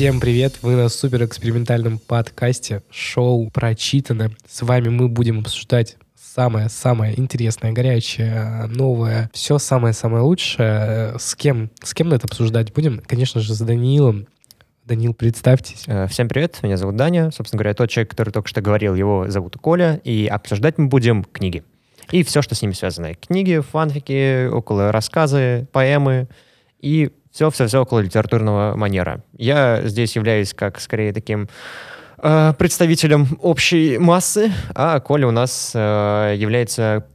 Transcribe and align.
Всем 0.00 0.18
привет! 0.18 0.60
Вы 0.62 0.76
на 0.76 0.88
супер 0.88 1.26
экспериментальном 1.26 1.98
подкасте 1.98 2.82
шоу 2.90 3.50
«Прочитано». 3.50 4.30
С 4.48 4.62
вами 4.62 4.88
мы 4.88 5.10
будем 5.10 5.40
обсуждать 5.40 5.98
самое-самое 6.18 7.20
интересное, 7.20 7.72
горячее, 7.72 8.64
новое, 8.68 9.30
все 9.34 9.58
самое-самое 9.58 10.22
лучшее. 10.22 11.18
С 11.18 11.34
кем, 11.34 11.70
с 11.82 11.92
кем 11.92 12.08
мы 12.08 12.16
это 12.16 12.28
обсуждать 12.28 12.72
будем? 12.72 13.02
Конечно 13.06 13.42
же, 13.42 13.52
с 13.52 13.60
Даниилом. 13.60 14.26
Данил, 14.86 15.12
представьтесь. 15.12 15.82
Э, 15.86 16.06
Всем 16.06 16.30
привет, 16.30 16.60
меня 16.62 16.78
зовут 16.78 16.96
Даня. 16.96 17.30
Собственно 17.30 17.58
говоря, 17.58 17.74
тот 17.74 17.90
человек, 17.90 18.08
который 18.08 18.30
только 18.30 18.48
что 18.48 18.62
говорил, 18.62 18.94
его 18.94 19.26
зовут 19.28 19.58
Коля, 19.58 20.00
и 20.02 20.26
обсуждать 20.28 20.78
мы 20.78 20.86
будем 20.86 21.24
книги. 21.24 21.62
И 22.10 22.22
все, 22.22 22.40
что 22.40 22.54
с 22.54 22.62
ними 22.62 22.72
связано. 22.72 23.14
Книги, 23.16 23.58
фанфики, 23.58 24.46
около 24.46 24.92
рассказы, 24.92 25.68
поэмы 25.72 26.26
и 26.80 27.10
все-все-все 27.30 27.80
около 27.80 28.00
литературного 28.00 28.76
манера. 28.76 29.22
Я 29.36 29.82
здесь 29.84 30.16
являюсь 30.16 30.52
как 30.54 30.80
скорее 30.80 31.12
таким 31.12 31.48
э, 32.18 32.54
представителем 32.58 33.38
общей 33.40 33.98
массы, 33.98 34.52
а 34.74 35.00
Коля 35.00 35.28
у 35.28 35.30
нас 35.30 35.72
э, 35.74 36.34
является 36.36 37.06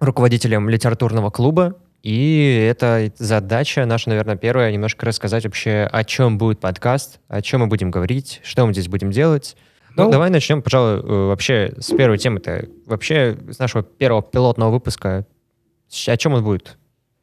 руководителем 0.00 0.68
литературного 0.68 1.30
клуба, 1.30 1.76
и 2.02 2.66
это 2.68 3.12
задача 3.18 3.84
наша, 3.84 4.08
наверное, 4.08 4.36
первая, 4.36 4.72
немножко 4.72 5.04
рассказать 5.04 5.44
вообще, 5.44 5.88
о 5.90 6.02
чем 6.04 6.38
будет 6.38 6.58
подкаст, 6.58 7.20
о 7.28 7.42
чем 7.42 7.60
мы 7.60 7.66
будем 7.66 7.90
говорить, 7.90 8.40
что 8.42 8.66
мы 8.66 8.72
здесь 8.72 8.88
будем 8.88 9.10
делать. 9.10 9.56
Ну, 9.96 10.04
Ну, 10.04 10.10
давай 10.10 10.30
начнем, 10.30 10.62
пожалуй, 10.62 11.00
э, 11.00 11.26
вообще 11.26 11.74
с 11.78 11.94
первой 11.94 12.16
темы-то. 12.16 12.68
Вообще 12.86 13.36
с 13.50 13.58
нашего 13.58 13.82
первого 13.82 14.22
пилотного 14.22 14.70
выпуска. 14.70 15.26
О 16.06 16.16
чем 16.16 16.34
он 16.34 16.44
будет? 16.44 16.78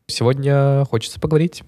Сегодня 0.08 0.86
хочется 0.86 1.20
поговорить. 1.20 1.64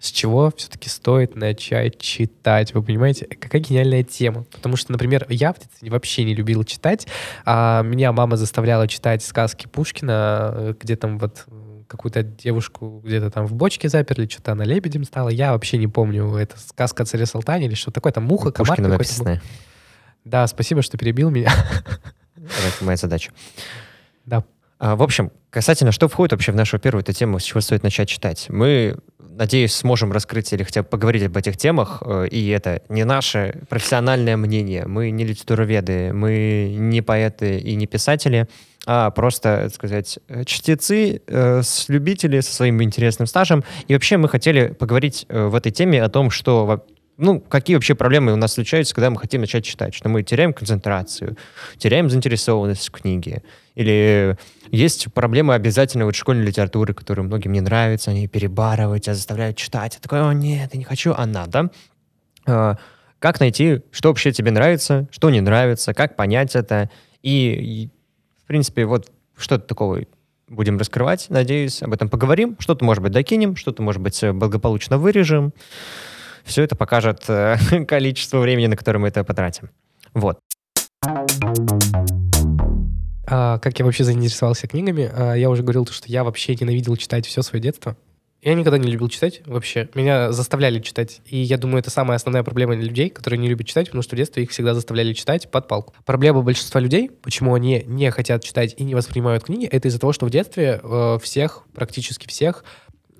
С 0.00 0.10
чего 0.10 0.50
все-таки 0.56 0.88
стоит 0.88 1.36
начать 1.36 1.98
читать? 1.98 2.72
Вы 2.72 2.82
понимаете, 2.82 3.26
какая 3.26 3.60
гениальная 3.60 4.02
тема. 4.02 4.44
Потому 4.44 4.76
что, 4.76 4.92
например, 4.92 5.26
я 5.28 5.52
в 5.52 5.58
детстве 5.58 5.90
вообще 5.90 6.24
не 6.24 6.34
любил 6.34 6.64
читать. 6.64 7.06
А 7.44 7.82
меня 7.82 8.10
мама 8.12 8.38
заставляла 8.38 8.88
читать 8.88 9.22
сказки 9.22 9.66
Пушкина, 9.66 10.52
э, 10.54 10.74
где 10.80 10.96
там 10.96 11.18
вот 11.18 11.44
э, 11.46 11.82
какую-то 11.86 12.22
девушку 12.22 13.02
где-то 13.04 13.30
там 13.30 13.46
в 13.46 13.52
бочке 13.52 13.90
заперли, 13.90 14.26
что-то 14.26 14.52
она 14.52 14.64
лебедем 14.64 15.04
стала. 15.04 15.28
Я 15.28 15.52
вообще 15.52 15.76
не 15.76 15.86
помню, 15.86 16.34
это 16.34 16.58
сказка 16.58 17.02
о 17.02 17.06
царе 17.06 17.26
Салтане 17.26 17.66
или 17.66 17.74
что 17.74 17.90
такое, 17.90 18.12
там 18.12 18.24
муха, 18.24 18.52
комар 18.52 18.76
Пушкина 18.76 18.88
написанное. 18.88 19.42
Да, 20.24 20.46
спасибо, 20.46 20.80
что 20.80 20.96
перебил 20.96 21.28
меня. 21.28 21.52
Это 22.36 22.84
моя 22.84 22.96
задача. 22.96 23.32
Да. 24.24 24.44
А, 24.78 24.96
в 24.96 25.02
общем, 25.02 25.30
касательно, 25.50 25.92
что 25.92 26.08
входит 26.08 26.32
вообще 26.32 26.52
в 26.52 26.56
нашу 26.56 26.78
первую 26.78 27.02
эту 27.02 27.12
тему, 27.12 27.38
с 27.38 27.42
чего 27.42 27.60
стоит 27.60 27.82
начать 27.82 28.08
читать. 28.08 28.46
Мы, 28.48 28.96
надеюсь, 29.40 29.74
сможем 29.74 30.12
раскрыть 30.12 30.52
или 30.52 30.62
хотя 30.62 30.82
бы 30.82 30.88
поговорить 30.88 31.22
об 31.22 31.36
этих 31.36 31.56
темах, 31.56 32.02
э, 32.04 32.28
и 32.30 32.48
это 32.50 32.82
не 32.90 33.04
наше 33.04 33.62
профессиональное 33.70 34.36
мнение. 34.36 34.86
Мы 34.86 35.10
не 35.10 35.24
литературоведы, 35.24 36.12
мы 36.12 36.74
не 36.76 37.00
поэты 37.00 37.58
и 37.58 37.74
не 37.74 37.86
писатели, 37.86 38.48
а 38.86 39.10
просто, 39.10 39.62
так 39.64 39.74
сказать, 39.74 40.18
чтецы, 40.44 41.22
э, 41.26 41.62
с 41.62 41.88
любители 41.88 42.40
со 42.40 42.52
своим 42.52 42.82
интересным 42.82 43.26
стажем. 43.26 43.64
И 43.88 43.94
вообще 43.94 44.18
мы 44.18 44.28
хотели 44.28 44.68
поговорить 44.68 45.24
э, 45.30 45.46
в 45.46 45.54
этой 45.54 45.72
теме 45.72 46.02
о 46.02 46.10
том, 46.10 46.30
что 46.30 46.84
ну, 47.20 47.38
какие 47.40 47.76
вообще 47.76 47.94
проблемы 47.94 48.32
у 48.32 48.36
нас 48.36 48.54
случаются, 48.54 48.94
когда 48.94 49.10
мы 49.10 49.18
хотим 49.18 49.42
начать 49.42 49.64
читать, 49.64 49.94
что 49.94 50.08
мы 50.08 50.22
теряем 50.22 50.54
концентрацию, 50.54 51.36
теряем 51.76 52.08
заинтересованность 52.08 52.88
в 52.88 52.90
книге, 52.90 53.42
или 53.74 54.36
есть 54.70 55.12
проблемы 55.12 55.54
обязательно 55.54 56.06
вот 56.06 56.14
школьной 56.14 56.46
литературы, 56.46 56.94
которые 56.94 57.24
многим 57.24 57.52
не 57.52 57.60
нравятся, 57.60 58.10
они 58.10 58.26
перебарывают 58.26 59.04
тебя, 59.04 59.14
заставляют 59.14 59.56
читать. 59.56 59.94
Я 59.94 60.00
такой, 60.00 60.26
о 60.26 60.32
нет, 60.32 60.70
я 60.72 60.78
не 60.78 60.84
хочу, 60.84 61.12
а 61.16 61.26
надо. 61.26 61.70
А, 62.46 62.76
Как 63.18 63.38
найти, 63.38 63.82
что 63.90 64.08
вообще 64.08 64.32
тебе 64.32 64.50
нравится, 64.50 65.06
что 65.10 65.30
не 65.30 65.40
нравится, 65.40 65.92
как 65.92 66.16
понять 66.16 66.56
это. 66.56 66.90
И, 67.22 67.90
в 68.42 68.46
принципе, 68.46 68.86
вот 68.86 69.12
что-то 69.36 69.66
такого 69.66 70.00
будем 70.48 70.78
раскрывать, 70.78 71.26
надеюсь, 71.28 71.82
об 71.82 71.92
этом 71.92 72.08
поговорим. 72.08 72.56
Что-то, 72.58 72.84
может 72.84 73.02
быть, 73.02 73.12
докинем, 73.12 73.56
что-то, 73.56 73.82
может 73.82 74.02
быть, 74.02 74.22
э, 74.22 74.32
благополучно 74.32 74.98
вырежем. 74.98 75.52
Все 76.44 76.62
это 76.62 76.76
покажет 76.76 77.24
э, 77.28 77.56
количество 77.88 78.38
времени, 78.38 78.66
на 78.66 78.76
которое 78.76 78.98
мы 78.98 79.08
это 79.08 79.24
потратим. 79.24 79.70
Вот. 80.14 80.38
А, 83.26 83.58
как 83.58 83.78
я 83.78 83.84
вообще 83.84 84.04
заинтересовался 84.04 84.66
книгами? 84.66 85.10
А, 85.12 85.34
я 85.34 85.50
уже 85.50 85.62
говорил, 85.62 85.84
то, 85.84 85.92
что 85.92 86.08
я 86.08 86.24
вообще 86.24 86.54
ненавидел 86.54 86.96
читать 86.96 87.26
все 87.26 87.42
свое 87.42 87.62
детство. 87.62 87.96
Я 88.42 88.54
никогда 88.54 88.78
не 88.78 88.90
любил 88.90 89.08
читать 89.08 89.42
вообще. 89.44 89.90
Меня 89.94 90.32
заставляли 90.32 90.80
читать. 90.80 91.20
И 91.26 91.36
я 91.36 91.58
думаю, 91.58 91.80
это 91.80 91.90
самая 91.90 92.16
основная 92.16 92.42
проблема 92.42 92.74
людей, 92.74 93.10
которые 93.10 93.38
не 93.38 93.48
любят 93.48 93.66
читать, 93.66 93.86
потому 93.86 94.02
что 94.02 94.16
в 94.16 94.18
детстве 94.18 94.44
их 94.44 94.50
всегда 94.50 94.72
заставляли 94.72 95.12
читать 95.12 95.50
под 95.50 95.68
палку. 95.68 95.94
Проблема 96.06 96.40
большинства 96.40 96.80
людей, 96.80 97.10
почему 97.22 97.54
они 97.54 97.84
не 97.86 98.10
хотят 98.10 98.42
читать 98.42 98.74
и 98.78 98.84
не 98.84 98.94
воспринимают 98.94 99.44
книги, 99.44 99.66
это 99.66 99.88
из-за 99.88 100.00
того, 100.00 100.14
что 100.14 100.24
в 100.24 100.30
детстве 100.30 100.80
э, 100.82 101.18
всех, 101.22 101.64
практически 101.74 102.26
всех, 102.28 102.64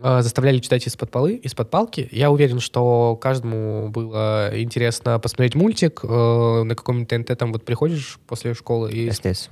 заставляли 0.03 0.59
читать 0.59 0.87
из-под 0.87 1.11
полы, 1.11 1.35
из-под 1.35 1.71
палки. 1.71 2.09
Я 2.11 2.31
уверен, 2.31 2.61
что 2.61 3.17
каждому 3.17 3.89
было 3.91 4.51
интересно 4.55 5.19
посмотреть 5.19 5.55
мультик. 5.55 6.01
э, 6.03 6.63
на 6.63 6.75
каком-нибудь 6.75 7.09
ТНТ 7.09 7.39
там 7.39 7.53
вот 7.53 7.65
приходишь 7.65 8.19
после 8.27 8.55
школы 8.55 8.91
и 8.91 9.11
СТС. 9.11 9.51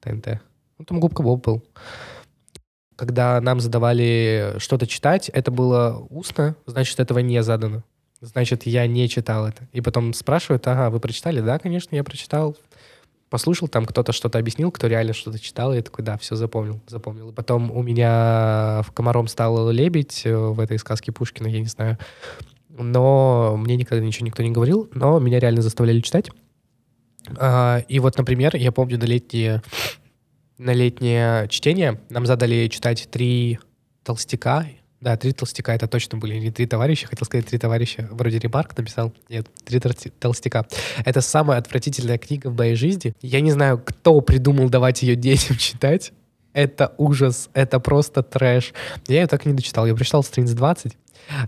ТНТ. 0.00 0.40
Ну, 0.78 0.84
там 0.84 0.98
Губка 0.98 1.22
Боб 1.22 1.44
был. 1.44 1.64
Когда 2.96 3.40
нам 3.40 3.60
задавали 3.60 4.54
что-то 4.58 4.86
читать, 4.86 5.28
это 5.28 5.50
было 5.50 6.06
устно, 6.10 6.56
значит, 6.66 6.98
этого 6.98 7.20
не 7.20 7.42
задано. 7.42 7.84
Значит, 8.20 8.66
я 8.66 8.86
не 8.86 9.08
читал 9.08 9.46
это. 9.46 9.68
И 9.72 9.80
потом 9.80 10.12
спрашивают, 10.12 10.66
ага, 10.66 10.90
вы 10.90 11.00
прочитали? 11.00 11.40
Да, 11.40 11.58
конечно, 11.58 11.94
я 11.96 12.04
прочитал. 12.04 12.56
Послушал, 13.32 13.66
там 13.66 13.86
кто-то 13.86 14.12
что-то 14.12 14.38
объяснил, 14.38 14.70
кто 14.70 14.88
реально 14.88 15.14
что-то 15.14 15.38
читал, 15.38 15.72
и 15.72 15.76
я 15.76 15.82
такой, 15.82 16.04
да, 16.04 16.18
все 16.18 16.36
запомнил, 16.36 16.82
запомнил. 16.86 17.30
И 17.30 17.32
потом 17.32 17.70
у 17.70 17.82
меня 17.82 18.82
в 18.86 18.92
комаром 18.92 19.26
стал 19.26 19.70
лебедь 19.70 20.26
э, 20.26 20.36
в 20.36 20.60
этой 20.60 20.78
сказке 20.78 21.12
Пушкина, 21.12 21.46
я 21.46 21.60
не 21.60 21.66
знаю. 21.66 21.96
Но 22.68 23.56
мне 23.56 23.76
никогда 23.76 24.04
ничего 24.04 24.26
никто 24.26 24.42
не 24.42 24.50
говорил, 24.50 24.90
но 24.92 25.18
меня 25.18 25.40
реально 25.40 25.62
заставляли 25.62 26.02
читать. 26.02 26.28
А, 27.38 27.78
и 27.88 28.00
вот, 28.00 28.18
например, 28.18 28.54
я 28.54 28.70
помню 28.70 28.98
на 28.98 29.04
летнее, 29.04 29.62
на 30.58 30.74
летнее 30.74 31.48
чтение 31.48 32.02
нам 32.10 32.26
задали 32.26 32.68
читать 32.68 33.08
три 33.10 33.58
толстяка. 34.02 34.66
Да, 35.02 35.16
три 35.16 35.32
толстяка, 35.32 35.74
это 35.74 35.88
точно 35.88 36.16
были 36.18 36.36
не 36.36 36.52
три 36.52 36.64
товарища, 36.64 37.08
хотел 37.08 37.26
сказать 37.26 37.46
три 37.46 37.58
товарища. 37.58 38.08
Вроде 38.12 38.38
Ремарк 38.38 38.76
написал. 38.76 39.12
Нет, 39.28 39.48
три 39.64 39.80
толстяка. 39.80 40.64
Это 41.04 41.20
самая 41.20 41.58
отвратительная 41.58 42.18
книга 42.18 42.46
в 42.46 42.56
моей 42.56 42.76
жизни. 42.76 43.12
Я 43.20 43.40
не 43.40 43.50
знаю, 43.50 43.82
кто 43.84 44.20
придумал 44.20 44.68
давать 44.70 45.02
ее 45.02 45.16
детям 45.16 45.56
читать. 45.56 46.12
Это 46.52 46.92
ужас, 46.98 47.48
это 47.54 47.80
просто 47.80 48.22
трэш. 48.22 48.72
Я 49.08 49.22
ее 49.22 49.26
так 49.26 49.46
и 49.46 49.48
не 49.48 49.54
дочитал. 49.54 49.86
Я 49.86 49.94
прочитал 49.94 50.22
страниц 50.22 50.50
20, 50.52 50.96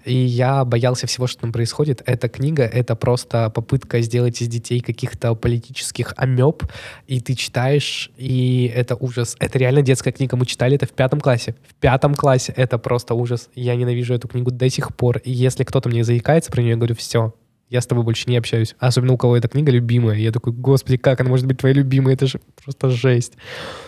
и 0.05 0.15
я 0.15 0.65
боялся 0.65 1.07
всего, 1.07 1.27
что 1.27 1.43
там 1.43 1.53
происходит. 1.53 2.03
Эта 2.07 2.29
книга— 2.29 2.63
это 2.73 2.97
просто 2.97 3.51
попытка 3.51 4.01
сделать 4.01 4.41
из 4.41 4.49
детей 4.49 4.81
каких-то 4.81 5.35
политических 5.35 6.15
амеб, 6.17 6.63
и 7.07 7.21
ты 7.21 7.35
читаешь, 7.35 8.11
и 8.17 8.73
это 8.75 8.97
ужас. 8.97 9.37
Это 9.41 9.59
реально 9.59 9.83
детская 9.83 10.13
книга. 10.13 10.37
Мы 10.37 10.47
читали 10.47 10.77
это 10.77 10.87
в 10.87 10.93
пятом 10.93 11.21
классе. 11.21 11.55
В 11.69 11.75
пятом 11.75 12.15
классе 12.15 12.55
это 12.57 12.79
просто 12.79 13.15
ужас. 13.15 13.51
Я 13.55 13.77
ненавижу 13.77 14.15
эту 14.15 14.29
книгу 14.29 14.51
до 14.51 14.71
сих 14.71 14.95
пор. 14.97 15.19
И 15.19 15.31
если 15.31 15.65
кто-то 15.65 15.89
мне 15.89 16.05
заикается 16.05 16.51
про 16.51 16.63
нее, 16.63 16.71
я 16.71 16.77
говорю, 16.77 16.95
все, 16.95 17.35
я 17.69 17.81
с 17.81 17.87
тобой 17.87 18.05
больше 18.05 18.31
не 18.31 18.37
общаюсь. 18.37 18.75
Особенно 18.79 19.13
у 19.13 19.19
кого 19.19 19.37
эта 19.37 19.49
книга 19.49 19.71
любимая. 19.71 20.17
Я 20.17 20.33
такой, 20.33 20.53
господи, 20.53 20.97
как 20.97 21.21
она 21.21 21.31
может 21.31 21.47
быть 21.47 21.59
твоей 21.59 21.75
любимой? 21.75 22.15
Это 22.15 22.27
же 22.27 22.41
просто 22.63 22.91
жесть. 22.91 23.35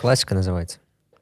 Классика 0.01 0.35
называется. 0.35 0.79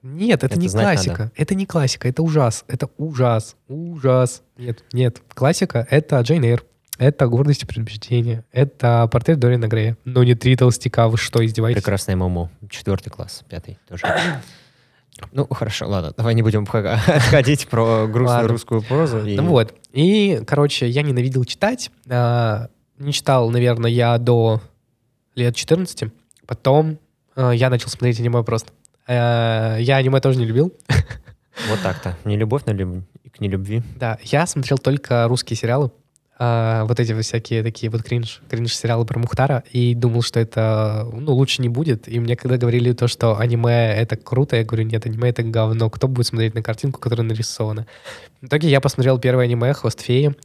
Нет, 0.07 0.44
это, 0.44 0.54
Это 0.54 0.60
не 0.60 0.69
классика. 0.69 1.18
надо. 1.24 1.31
Это 1.36 1.56
не 1.56 1.66
классика, 1.66 2.07
это 2.07 2.22
ужас. 2.22 2.63
Это 2.68 2.90
ужас. 2.98 3.56
Ужас. 3.68 4.44
Нет, 4.57 4.84
нет. 4.94 5.22
Классика— 5.34 5.88
это 5.90 6.19
Джейн 6.22 6.44
Эйр. 6.44 6.63
Это 6.98 7.28
«Гордость 7.28 7.63
и 7.63 7.66
предубеждение». 7.66 8.46
Это 8.54 9.10
портрет 9.12 9.38
Дориана 9.40 9.68
Грея. 9.68 9.98
Но 10.06 10.24
не 10.24 10.34
три 10.36 10.56
толстяка. 10.56 11.10
Вы 11.10 11.18
что, 11.18 11.44
издеваетесь? 11.46 11.81
Прекрасная 11.81 12.16
Момо. 12.16 12.50
Четвертый 12.69 13.10
класс, 13.10 13.44
пятый 13.50 13.78
тоже. 13.90 14.06
Ну, 15.31 15.48
хорошо, 15.50 15.88
ладно, 15.88 16.13
давай 16.16 16.36
не 16.36 16.42
будем 16.42 16.66
пока 16.66 16.96
отходить 17.08 17.68
про 17.68 18.06
грустную 18.06 18.28
Ладно. 18.28 18.48
русскую 18.50 18.81
прозу. 18.81 19.25
и- 19.25 19.36
Ну 19.38 19.44
вот. 19.48 19.74
И, 19.94 20.42
короче, 20.46 20.88
я 20.88 21.01
ненавидел 21.04 21.44
читать. 21.46 21.90
А, 22.10 22.68
не 22.98 23.12
читал, 23.13 23.50
наверное, 23.50 23.90
я 23.90 24.18
до 24.18 24.62
лет 25.36 25.56
14. 25.56 26.12
Потом 26.46 27.00
а, 27.36 27.51
я 27.51 27.69
начал 27.69 27.90
смотреть 27.90 28.19
аниме 28.19 28.44
просто. 28.44 28.72
А, 29.07 29.78
я 29.78 29.98
аниме 29.98 30.19
тоже 30.19 30.40
не 30.40 30.46
любил. 30.46 30.74
Вот 31.69 31.80
так-то. 31.81 32.18
Не 32.25 32.36
любовь 32.36 32.66
на 32.66 32.72
люб- 32.72 33.06
к 33.31 33.40
нелюбви. 33.40 33.81
Да, 33.98 34.18
я 34.24 34.46
смотрел 34.46 34.78
только 34.78 35.25
русские 35.30 35.56
сериалы. 35.56 35.90
а, 36.38 36.84
вот 36.84 37.00
эти 37.00 37.13
вот 37.13 37.24
всякие 37.24 37.63
такие 37.63 37.90
вот 37.90 38.04
кринж, 38.04 38.42
кринж-сериалы 38.50 39.06
про 39.06 39.18
Мухтара, 39.19 39.63
и 39.72 39.96
думал, 39.96 40.22
что 40.22 40.42
это, 40.42 41.07
ну, 41.13 41.31
лучше 41.34 41.62
не 41.62 41.69
будет. 41.69 42.10
И 42.10 42.19
мне 42.19 42.36
когда 42.36 42.57
говорили 42.57 42.92
то, 42.92 43.07
что 43.07 43.40
аниме— 43.40 43.94
это 43.98 44.18
круто, 44.18 44.57
я 44.57 44.66
говорю, 44.66 44.84
нет, 44.84 45.06
аниме— 45.06 45.30
это 45.30 45.44
говно. 45.44 45.90
Кто 45.90 46.10
будет 46.10 46.28
смотреть 46.28 46.54
на 46.56 46.62
картинку, 46.62 47.00
которая 47.00 47.25
нарисована? 47.25 47.88
В 48.45 48.47
итоге 48.47 48.69
я 48.69 48.80
посмотрел 48.80 49.18
первое 49.18 49.45
аниме 49.45 49.74
«Хвост 49.74 50.00
феи». 50.01 50.36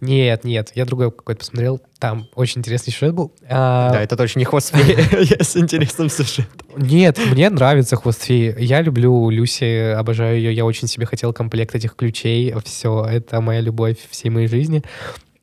Нет, 0.00 0.42
нет, 0.42 0.72
я 0.74 0.84
другое 0.84 1.10
какое-то 1.10 1.38
посмотрел. 1.38 1.80
Там 2.00 2.26
очень 2.34 2.58
интересный 2.58 2.92
сюжет 2.92 3.14
был. 3.14 3.32
А, 3.48 3.92
Да, 3.92 4.02
это 4.02 4.16
точно 4.16 4.40
не 4.40 4.44
хвост 4.44 4.74
феи, 4.74 4.96
я 5.38 5.44
с 5.44 5.56
интересным 5.56 6.10
сюжетом. 6.10 6.66
Нет, 6.76 7.16
мне 7.30 7.48
нравится 7.50 7.94
«Хвост 7.94 8.24
феи». 8.24 8.56
Я 8.58 8.80
люблю 8.82 9.30
Люси, 9.30 9.92
обожаю 9.92 10.36
ее. 10.38 10.52
Я 10.52 10.64
очень 10.64 10.88
себе 10.88 11.06
хотел 11.06 11.32
комплект 11.32 11.76
этих 11.76 11.94
ключей. 11.94 12.52
Все, 12.64 13.06
это 13.08 13.40
моя 13.40 13.60
любовь 13.60 13.98
всей 14.10 14.30
моей 14.30 14.48
жизни. 14.48 14.82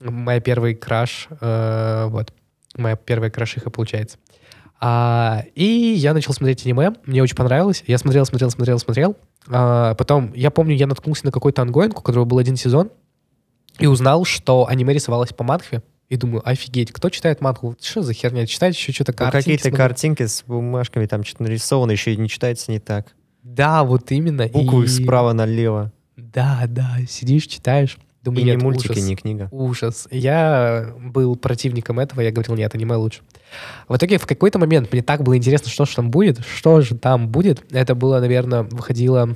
Моя 0.01 0.41
первый 0.41 0.75
краш, 0.75 1.29
э, 1.39 2.07
вот, 2.09 2.33
моя 2.75 2.97
первая 2.97 3.31
крашиха 3.31 3.69
получается. 3.69 4.17
А, 4.81 5.45
и 5.55 5.63
я 5.63 6.13
начал 6.13 6.33
смотреть 6.33 6.65
аниме, 6.65 6.91
мне 7.05 7.23
очень 7.23 7.37
понравилось. 7.37 7.85
Я 7.87 7.97
смотрел, 7.97 8.25
смотрел, 8.25 8.49
смотрел, 8.49 8.79
смотрел. 8.79 9.15
А, 9.47 9.95
потом, 9.95 10.33
я 10.33 10.51
помню, 10.51 10.75
я 10.75 10.87
наткнулся 10.87 11.25
на 11.25 11.31
какой-то 11.31 11.61
ongoing, 11.61 11.99
у 11.99 12.01
которого 12.01 12.25
был 12.25 12.37
один 12.37 12.55
сезон, 12.55 12.89
и 13.79 13.87
узнал, 13.87 14.25
что 14.25 14.67
аниме 14.67 14.93
рисовалось 14.93 15.33
по 15.33 15.43
манхве. 15.43 15.81
И 16.09 16.17
думаю, 16.17 16.47
офигеть, 16.47 16.91
кто 16.91 17.09
читает 17.09 17.39
манхву? 17.39 17.75
Что 17.81 18.01
за 18.01 18.13
херня? 18.13 18.45
Читать 18.45 18.75
еще 18.75 18.91
что-то 18.91 19.13
Ну, 19.13 19.17
картинки. 19.17 19.43
Какие-то 19.43 19.61
смотреть. 19.63 19.77
картинки 19.77 20.25
с 20.25 20.43
бумажками, 20.45 21.05
там 21.05 21.23
что-то 21.23 21.43
нарисовано, 21.43 21.91
еще 21.91 22.13
и 22.13 22.17
не 22.17 22.27
читается 22.27 22.69
не 22.69 22.79
так. 22.79 23.07
Да, 23.43 23.83
вот 23.85 24.11
именно. 24.11 24.47
Буквы 24.47 24.83
И- 24.83 24.87
справа 24.87 25.31
налево. 25.31 25.91
Да, 26.17 26.63
да, 26.67 26.97
сидишь, 27.09 27.47
читаешь. 27.47 27.97
Думаю, 28.23 28.41
И 28.41 28.43
не 28.43 28.51
нет, 28.51 28.61
мультики, 28.61 28.91
ужас. 28.91 29.03
не 29.03 29.15
книга. 29.15 29.47
Ужас. 29.51 30.07
Я 30.11 30.93
был 30.99 31.35
противником 31.35 31.99
этого, 31.99 32.21
я 32.21 32.31
говорил, 32.31 32.55
нет, 32.55 32.73
аниме 32.75 32.95
лучше. 32.95 33.21
В 33.87 33.95
итоге 33.95 34.19
в 34.19 34.27
какой-то 34.27 34.59
момент 34.59 34.91
мне 34.91 35.01
так 35.01 35.23
было 35.23 35.35
интересно, 35.35 35.69
что 35.69 35.85
же 35.85 35.95
там 35.95 36.11
будет, 36.11 36.39
что 36.45 36.81
же 36.81 36.95
там 36.95 37.29
будет. 37.29 37.65
Это 37.71 37.95
было, 37.95 38.19
наверное, 38.19 38.63
выходило 38.63 39.35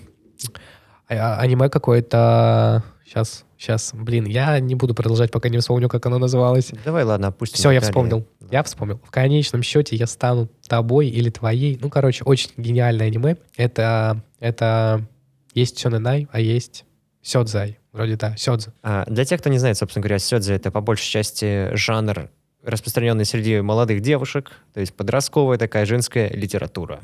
а- 1.10 1.38
аниме 1.40 1.70
какое-то... 1.70 2.84
Сейчас, 3.06 3.46
сейчас, 3.58 3.92
блин, 3.94 4.26
я 4.26 4.60
не 4.60 4.74
буду 4.74 4.96
продолжать, 4.96 5.32
пока 5.32 5.48
не 5.50 5.60
вспомню, 5.60 5.90
как 5.90 6.06
оно 6.08 6.18
называлось. 6.18 6.72
Давай, 6.84 7.04
ладно, 7.04 7.28
опустим. 7.28 7.58
Все, 7.58 7.70
я 7.72 7.80
вспомнил. 7.80 8.26
Я 8.52 8.64
вспомнил. 8.64 9.00
В 9.04 9.12
конечном 9.12 9.62
счете 9.62 9.96
я 9.96 10.08
стану 10.08 10.50
тобой 10.68 11.08
или 11.08 11.30
твоей. 11.30 11.78
Ну, 11.82 11.90
короче, 11.90 12.24
очень 12.24 12.50
гениальное 12.58 13.08
аниме. 13.08 13.38
Это, 13.58 14.24
это 14.40 15.08
есть 15.54 15.78
Сёнэнай, 15.78 16.28
а 16.32 16.40
есть 16.40 16.86
Сёдзай. 17.22 17.78
Вроде 17.96 18.18
да, 18.18 18.36
Сёдзе. 18.36 18.74
А, 18.84 19.06
для 19.08 19.24
тех, 19.24 19.40
кто 19.40 19.50
не 19.50 19.58
знает, 19.58 19.78
собственно 19.78 20.04
говоря, 20.04 20.20
сёдзе— 20.20 20.54
это 20.56 20.70
по 20.70 20.82
большей 20.82 21.10
части 21.10 21.74
жанр, 21.76 22.30
распространенный 22.62 23.24
среди 23.24 23.62
молодых 23.62 24.02
девушек, 24.02 24.52
то 24.74 24.82
есть 24.82 24.94
подростковая 24.94 25.58
такая 25.58 25.86
женская 25.86 26.28
литература. 26.28 27.00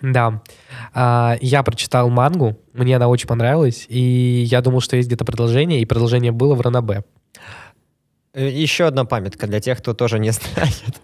Да. 0.00 0.40
А, 0.94 1.36
я 1.40 1.64
прочитал 1.64 2.10
мангу, 2.10 2.60
мне 2.74 2.94
она 2.94 3.08
очень 3.08 3.26
понравилась, 3.26 3.86
и 3.88 4.46
я 4.48 4.60
думал, 4.60 4.80
что 4.80 4.94
есть 4.94 5.08
где-то 5.08 5.24
продолжение, 5.24 5.80
и 5.80 5.84
продолжение 5.84 6.30
было 6.30 6.54
в 6.54 6.60
Ранабе. 6.60 7.02
Э, 8.34 8.48
Еще 8.48 8.86
одна 8.86 9.04
памятка 9.04 9.48
для 9.48 9.58
тех, 9.58 9.78
кто 9.78 9.94
тоже 9.94 10.20
не 10.20 10.30
знает, 10.32 11.00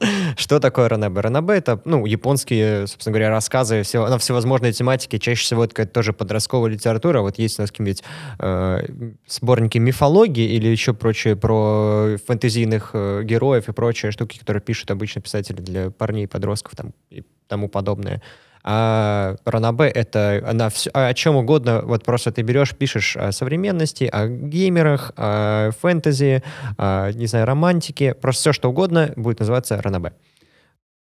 что 0.55 0.61
такое 0.61 0.89
ранобэ. 0.89 1.21
Ранобэ— 1.21 1.55
это, 1.57 1.81
ну, 1.85 2.07
японские, 2.07 2.87
собственно 2.87 3.13
говоря, 3.13 3.31
рассказы 3.31 3.83
всего- 3.83 4.07
на 4.09 4.19
всевозможные 4.19 4.73
тематики. 4.73 5.19
Чаще 5.19 5.43
всего 5.43 5.65
это 5.65 5.85
тоже 5.87 6.13
подростковая 6.13 6.71
литература. 6.71 7.23
Вот 7.23 7.39
есть 7.39 7.59
у 7.59 7.63
нас 7.63 7.73
какие-нибудь 7.73 8.05
э, 8.39 8.81
сборники 9.27 9.79
мифологии 9.79 10.45
или 10.55 10.69
еще 10.69 10.95
прочее 10.95 11.35
про 11.35 12.17
фэнтезийных 12.25 12.91
э, 12.93 13.23
героев 13.25 13.69
и 13.69 13.73
прочие 13.73 14.13
штуки, 14.13 14.39
которые 14.39 14.61
пишут 14.63 14.93
обычно 14.93 15.21
писатели 15.23 15.57
для 15.61 15.91
парней, 15.91 16.29
подростков 16.29 16.77
там, 16.77 16.93
и 17.11 17.25
тому 17.49 17.69
подобное. 17.69 18.23
А 18.67 19.37
ранобэ— 19.45 19.89
это 19.95 20.43
она 20.47 20.71
всё- 20.71 20.91
о 20.95 21.13
чем 21.15 21.37
угодно, 21.37 21.83
вот 21.85 22.03
просто 22.05 22.31
ты 22.33 22.41
берешь, 22.43 22.75
пишешь 22.75 23.17
о 23.17 23.31
современности, 23.33 24.05
о 24.05 24.27
геймерах, 24.27 25.13
о 25.17 25.73
фэнтези, 25.83 26.43
а, 26.79 27.11
не 27.13 27.27
знаю, 27.27 27.45
романтики, 27.45 28.15
просто 28.19 28.41
все, 28.41 28.53
что 28.55 28.71
угодно 28.71 29.13
будет 29.17 29.41
называться 29.41 29.83
ранобэ. 29.83 30.13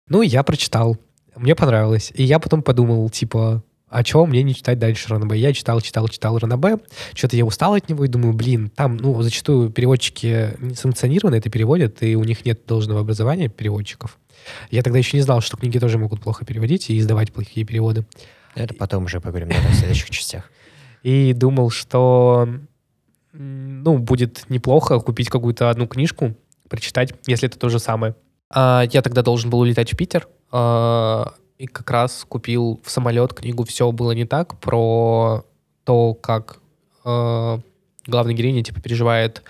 Ну, 0.09 0.23
я 0.23 0.43
прочитал. 0.43 0.97
Мне 1.37 1.55
понравилось. 1.55 2.13
И 2.15 2.23
я 2.23 2.39
потом 2.39 2.63
подумал, 2.63 3.09
типа, 3.11 3.63
а 3.89 4.03
чего 4.03 4.27
мне 4.27 4.43
не 4.43 4.55
читать 4.55 4.79
дальше 4.79 5.09
Ранабе? 5.09 5.39
Я 5.39 5.53
читал, 5.53 5.81
читал, 5.81 6.09
читал 6.09 6.37
Ранабе. 6.39 6.79
Что-то 7.15 7.37
я 7.37 7.45
устал 7.45 7.75
от 7.75 7.89
него 7.89 8.05
и 8.05 8.09
думаю, 8.09 8.35
блин, 8.35 8.71
там, 8.71 8.97
ну, 8.97 9.23
зачастую 9.23 9.71
переводчики 9.71 10.57
не 10.59 11.39
это 11.39 11.49
переводят, 11.49 12.03
и 12.03 12.17
у 12.17 12.25
них 12.25 12.45
нет 12.45 12.67
должного 12.67 13.01
образования 13.01 13.49
переводчиков. 13.49 14.19
Я 14.71 14.83
тогда 14.83 14.99
еще 14.99 15.17
не 15.17 15.23
знал, 15.23 15.41
что 15.41 15.57
книги 15.57 15.79
тоже 15.79 15.99
могут 15.99 16.21
плохо 16.21 16.45
переводить 16.45 16.91
и 16.91 16.99
издавать 16.99 17.33
плохие 17.33 17.65
переводы. 17.65 18.05
Это 18.55 18.75
потом 18.75 19.05
уже 19.05 19.21
поговорим 19.21 19.49
наверное, 19.49 19.71
в 19.71 19.77
следующих 19.77 20.11
частях. 20.11 20.51
И 21.03 21.33
думал, 21.33 21.71
что, 21.71 22.49
ну, 23.33 23.99
будет 23.99 24.45
неплохо 24.49 24.99
купить 25.01 25.29
какую-то 25.29 25.71
одну 25.71 25.87
книжку, 25.87 26.35
прочитать, 26.69 27.15
если 27.27 27.49
это 27.49 27.59
то 27.59 27.69
же 27.69 27.79
самое. 27.79 28.15
А, 28.55 28.85
я 28.91 29.03
тогда 29.03 29.23
должен 29.23 29.51
был 29.51 29.61
улетать 29.61 29.93
в 29.93 29.97
Питер, 29.97 30.29
а, 30.53 31.35
и 31.59 31.67
как 31.67 31.91
раз 31.91 32.25
купил 32.29 32.81
в 32.85 32.91
самолет 32.91 33.35
книгу 33.35 33.65
«Все 33.65 33.91
было 33.91 34.13
не 34.13 34.25
так» 34.25 34.59
про 34.61 35.45
то, 35.85 36.15
как 36.15 36.59
а, 37.05 37.59
главная 38.07 38.35
героиня, 38.35 38.63
типа, 38.63 38.81
переживает 38.81 39.43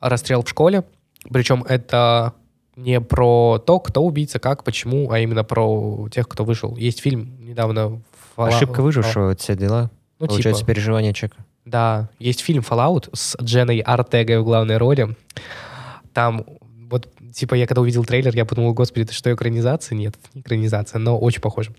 расстрел 0.00 0.42
в 0.42 0.48
школе. 0.48 0.84
Причем 1.30 1.62
это 1.62 2.34
не 2.76 3.00
про 3.00 3.62
то, 3.64 3.78
кто 3.78 4.02
убийца, 4.04 4.38
как, 4.38 4.64
почему, 4.64 5.10
а 5.12 5.20
именно 5.20 5.44
про 5.44 6.08
тех, 6.10 6.28
кто 6.28 6.44
вышел. 6.44 6.76
Есть 6.76 7.00
фильм 7.00 7.36
недавно... 7.40 8.02
Fallout- 8.36 8.48
Ошибка 8.48 8.82
выжившего, 8.82 9.28
вот 9.28 9.40
все 9.40 9.54
дела. 9.54 9.90
Ну, 10.18 10.26
Получается, 10.26 10.62
типа. 10.62 10.72
переживание 10.72 11.12
человека. 11.12 11.44
Да, 11.64 12.10
есть 12.18 12.40
фильм 12.40 12.64
Fallout 12.68 13.08
с 13.12 13.36
Дженой 13.40 13.78
Артегой 13.78 14.40
в 14.40 14.44
главной 14.44 14.76
роли. 14.76 15.16
Там 16.12 16.44
вот, 16.90 17.08
типа, 17.32 17.54
я 17.54 17.66
когда 17.66 17.82
увидел 17.82 18.04
трейлер, 18.04 18.34
я 18.34 18.44
подумал, 18.44 18.74
господи, 18.74 19.04
это 19.04 19.14
что, 19.14 19.32
экранизация? 19.32 19.96
Нет, 19.96 20.14
это 20.20 20.28
не 20.34 20.40
экранизация, 20.40 20.98
но 20.98 21.18
очень 21.18 21.40
похоже. 21.40 21.72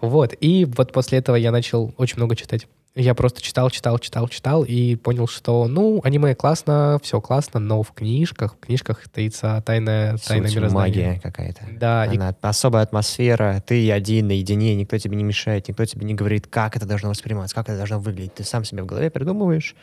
Вот, 0.00 0.34
и 0.40 0.64
вот 0.64 0.92
после 0.92 1.18
этого 1.18 1.36
я 1.36 1.50
начал 1.50 1.92
очень 1.96 2.16
много 2.16 2.36
читать. 2.36 2.66
Я 2.96 3.14
просто 3.14 3.42
читал, 3.42 3.70
читал, 3.70 3.98
читал, 3.98 4.28
читал 4.28 4.62
и 4.62 4.94
понял, 4.94 5.26
что, 5.26 5.66
ну, 5.66 6.00
аниме 6.04 6.36
классно, 6.36 7.00
все 7.02 7.20
классно, 7.20 7.58
но 7.58 7.82
в 7.82 7.90
книжках, 7.90 8.54
в 8.54 8.66
книжках 8.66 9.08
таится 9.08 9.60
тайная, 9.66 10.16
тайна 10.18 10.46
Суть, 10.46 10.56
мироздания. 10.56 11.08
магия 11.08 11.20
какая-то. 11.20 11.62
Да, 11.72 12.06
и 12.06 12.16
Она 12.16 12.36
особая 12.40 12.84
атмосфера, 12.84 13.60
ты 13.66 13.90
один 13.90 14.28
наедине, 14.28 14.76
никто 14.76 14.96
тебе 14.96 15.16
не 15.16 15.24
мешает, 15.24 15.66
никто 15.66 15.84
тебе 15.84 16.06
не 16.06 16.14
говорит, 16.14 16.46
как 16.46 16.76
это 16.76 16.86
должно 16.86 17.08
восприниматься, 17.08 17.56
как 17.56 17.68
это 17.68 17.78
должно 17.78 17.98
выглядеть. 17.98 18.34
Ты 18.34 18.44
сам 18.44 18.64
себе 18.64 18.84
в 18.84 18.86
голове 18.86 19.10
придумываешь 19.10 19.74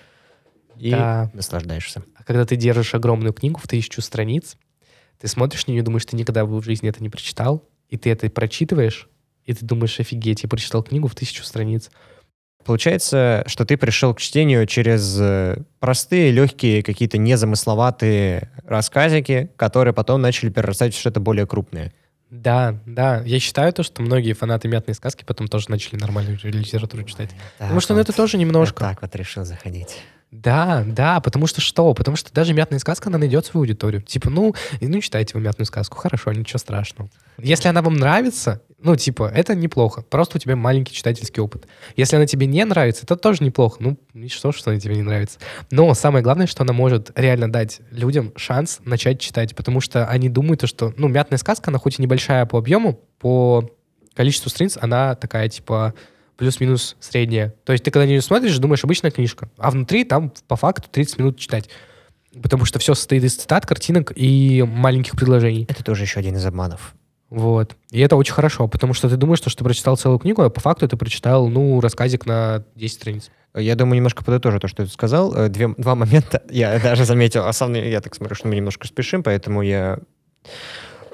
и 0.81 0.91
Да. 0.91 1.29
наслаждаешься. 1.33 2.03
А 2.15 2.23
когда 2.23 2.45
ты 2.45 2.55
держишь 2.55 2.95
огромную 2.95 3.33
книгу 3.33 3.59
в 3.59 3.67
тысячу 3.67 4.01
страниц, 4.01 4.57
ты 5.19 5.27
смотришь 5.27 5.67
на 5.67 5.71
нее, 5.71 5.83
думаешь, 5.83 6.05
ты 6.05 6.15
никогда 6.15 6.45
бы 6.45 6.59
в 6.59 6.63
жизни 6.65 6.89
это 6.89 7.01
не 7.03 7.09
прочитал, 7.09 7.69
и 7.89 7.97
ты 7.97 8.09
это 8.09 8.29
прочитываешь, 8.29 9.07
и 9.45 9.53
ты 9.53 9.63
думаешь, 9.65 9.99
офигеть, 9.99 10.43
я 10.43 10.49
прочитал 10.49 10.81
книгу 10.83 11.07
в 11.07 11.15
тысячу 11.15 11.43
страниц. 11.43 11.91
Получается, 12.65 13.43
что 13.47 13.65
ты 13.65 13.77
пришел 13.77 14.13
к 14.13 14.19
чтению 14.19 14.65
через 14.67 15.17
э, 15.19 15.57
простые, 15.79 16.31
легкие, 16.31 16.83
какие-то 16.83 17.17
незамысловатые 17.17 18.51
рассказики, 18.65 19.49
которые 19.55 19.93
потом 19.93 20.21
начали 20.21 20.49
перерастать 20.49 20.93
в 20.93 20.99
что-то 20.99 21.19
более 21.19 21.47
крупное. 21.47 21.91
Да, 22.29 22.79
да. 22.85 23.21
Я 23.25 23.39
считаю 23.39 23.73
то, 23.73 23.83
что 23.83 24.01
многие 24.01 24.33
фанаты 24.33 24.67
мятной 24.67 24.95
сказки 24.95 25.23
потом 25.25 25.47
тоже 25.47 25.69
начали 25.69 25.99
нормальную 25.99 26.39
литературу 26.43 27.03
читать. 27.03 27.29
Потому 27.57 27.81
что 27.81 27.93
ну, 27.93 27.99
это 27.99 28.13
тоже 28.13 28.37
немножко. 28.37 28.83
Я 28.85 28.89
так 28.91 29.01
вот 29.01 29.15
решил 29.15 29.43
заходить. 29.43 29.97
Да, 30.31 30.83
да, 30.87 31.19
потому 31.19 31.45
что 31.45 31.59
что? 31.59 31.93
Потому 31.93 32.15
что 32.15 32.33
даже 32.33 32.53
мятная 32.53 32.79
сказка, 32.79 33.09
она 33.09 33.17
найдет 33.17 33.45
свою 33.45 33.63
аудиторию. 33.63 34.01
Типа, 34.01 34.29
ну, 34.29 34.55
ну 34.79 35.01
читайте 35.01 35.33
вы 35.33 35.41
мятную 35.41 35.65
сказку, 35.65 35.97
хорошо, 35.97 36.31
ничего 36.31 36.57
страшного. 36.57 37.09
Если 37.37 37.67
она 37.67 37.81
вам 37.81 37.95
нравится, 37.95 38.61
ну, 38.79 38.95
типа, 38.95 39.29
это 39.33 39.55
неплохо. 39.55 40.03
Просто 40.03 40.37
у 40.37 40.39
тебя 40.39 40.55
маленький 40.55 40.93
читательский 40.93 41.41
опыт. 41.41 41.67
Если 41.97 42.15
она 42.15 42.25
тебе 42.25 42.47
не 42.47 42.63
нравится, 42.63 43.03
это 43.03 43.17
тоже 43.17 43.43
неплохо. 43.43 43.77
Ну, 43.79 43.97
и 44.13 44.29
что, 44.29 44.51
она 44.65 44.79
тебе 44.79 44.95
не 44.95 45.03
нравится. 45.03 45.37
Но 45.69 45.93
самое 45.93 46.23
главное, 46.23 46.47
что 46.47 46.63
она 46.63 46.71
может 46.71 47.11
реально 47.15 47.51
дать 47.51 47.81
людям 47.91 48.31
шанс 48.37 48.79
начать 48.85 49.19
читать, 49.19 49.53
потому 49.53 49.81
что 49.81 50.07
они 50.07 50.29
думают, 50.29 50.61
то, 50.61 50.67
что, 50.67 50.93
ну, 50.95 51.09
мятная 51.09 51.39
сказка, 51.39 51.71
она 51.71 51.77
хоть 51.77 51.99
и 51.99 52.01
небольшая 52.01 52.45
по 52.45 52.57
объему, 52.57 53.01
по 53.19 53.69
количеству 54.13 54.49
страниц, 54.49 54.77
она 54.79 55.15
такая, 55.15 55.49
типа, 55.49 55.93
плюс-минус 56.41 56.95
средняя. 56.99 57.53
То 57.65 57.71
есть 57.71 57.83
ты 57.83 57.91
когда 57.91 58.05
на 58.05 58.09
нее 58.09 58.21
смотришь, 58.23 58.57
думаешь, 58.57 58.83
обычная 58.83 59.11
книжка, 59.11 59.47
а 59.59 59.69
внутри 59.69 60.03
там 60.05 60.33
по 60.47 60.55
факту 60.55 60.89
30 60.89 61.19
минут 61.19 61.37
читать. 61.37 61.69
Потому 62.41 62.65
что 62.65 62.79
все 62.79 62.95
состоит 62.95 63.23
из 63.23 63.35
цитат, 63.35 63.67
картинок 63.67 64.11
и 64.15 64.65
маленьких 64.67 65.11
предложений. 65.15 65.67
Это 65.69 65.83
тоже 65.83 66.01
еще 66.01 66.19
один 66.19 66.35
из 66.35 66.43
обманов. 66.43 66.95
Вот. 67.29 67.75
И 67.91 67.99
это 67.99 68.15
очень 68.15 68.33
хорошо, 68.33 68.67
потому 68.67 68.95
что 68.95 69.07
ты 69.07 69.17
думаешь, 69.17 69.37
что 69.37 69.55
ты 69.55 69.63
прочитал 69.63 69.97
целую 69.97 70.17
книгу, 70.17 70.41
а 70.41 70.49
по 70.49 70.59
факту 70.59 70.87
ты 70.87 70.97
прочитал, 70.97 71.47
ну, 71.47 71.79
рассказик 71.79 72.25
на 72.25 72.65
10 72.73 72.95
страниц. 72.95 73.29
Я 73.55 73.75
думаю, 73.75 73.97
немножко 73.97 74.23
подытожу 74.23 74.57
то, 74.57 74.67
что 74.67 74.83
ты 74.83 74.91
сказал. 74.91 75.35
Э, 75.35 75.47
две, 75.47 75.67
два 75.77 75.93
момента. 75.93 76.41
Я 76.49 76.79
даже 76.79 77.05
заметил, 77.05 77.45
основные, 77.45 77.91
я 77.91 78.01
так 78.01 78.15
смотрю, 78.15 78.35
что 78.35 78.47
мы 78.47 78.55
немножко 78.55 78.87
спешим, 78.87 79.21
поэтому 79.21 79.61
я 79.61 79.99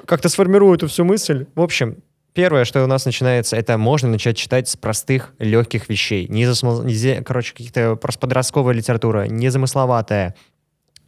как-то 0.06 0.30
сформирую 0.30 0.74
эту 0.74 0.88
всю 0.88 1.04
мысль. 1.04 1.44
В 1.54 1.60
общем, 1.60 1.98
первое, 2.34 2.64
что 2.64 2.84
у 2.84 2.86
нас 2.86 3.04
начинается, 3.04 3.56
это 3.56 3.78
можно 3.78 4.08
начать 4.08 4.36
читать 4.36 4.68
с 4.68 4.76
простых, 4.76 5.34
легких 5.38 5.88
вещей. 5.88 6.26
Не, 6.28 6.46
засмол... 6.46 6.82
не 6.82 7.22
короче, 7.22 7.52
каких-то 7.52 7.96
подростковая 7.96 8.74
литература, 8.74 9.26
незамысловатая, 9.26 10.34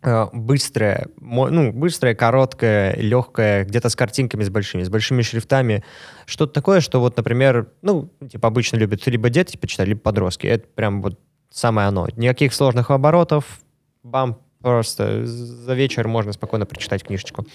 э, 0.02 0.26
быстрая, 0.32 1.08
ну, 1.20 1.72
быстрая, 1.72 2.14
короткая, 2.14 2.96
легкая, 2.96 3.64
где-то 3.64 3.88
с 3.88 3.96
картинками 3.96 4.42
с 4.42 4.50
большими, 4.50 4.82
с 4.82 4.88
большими 4.88 5.22
шрифтами. 5.22 5.84
Что-то 6.26 6.52
такое, 6.52 6.80
что 6.80 7.00
вот, 7.00 7.16
например, 7.16 7.68
ну, 7.82 8.10
типа 8.30 8.48
обычно 8.48 8.76
любят 8.76 9.06
либо 9.06 9.30
дети 9.30 9.56
почитать, 9.56 9.88
либо 9.88 10.00
подростки. 10.00 10.46
Это 10.46 10.66
прям 10.74 11.02
вот 11.02 11.18
самое 11.50 11.88
оно. 11.88 12.08
Никаких 12.16 12.54
сложных 12.54 12.90
оборотов, 12.90 13.60
бам, 14.02 14.38
просто 14.60 15.26
за 15.26 15.74
вечер 15.74 16.08
можно 16.08 16.32
спокойно 16.32 16.66
прочитать 16.66 17.02
книжечку. 17.02 17.46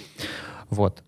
Вот. 0.70 1.04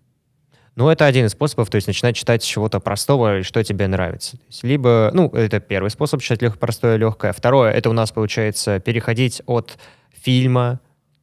Ну, 0.78 0.88
это 0.88 1.06
один 1.06 1.26
из 1.26 1.32
способов, 1.32 1.70
то 1.70 1.74
есть 1.74 1.88
начинать 1.88 2.14
читать 2.14 2.44
с 2.44 2.46
чего-то 2.46 2.78
простого, 2.78 3.42
что 3.42 3.64
тебе 3.64 3.88
нравится. 3.88 4.36
есть, 4.46 4.62
либо, 4.62 5.10
ну, 5.12 5.28
это 5.30 5.58
первый 5.58 5.90
способ, 5.90 6.22
читать 6.22 6.40
лег, 6.40 6.56
простое, 6.56 6.94
легкое. 6.94 7.32
Второе, 7.32 7.72
это 7.72 7.90
у 7.90 7.92
нас 7.92 8.12
получается 8.12 8.78
переходить 8.78 9.42
от 9.46 9.76
фильма, 10.12 10.78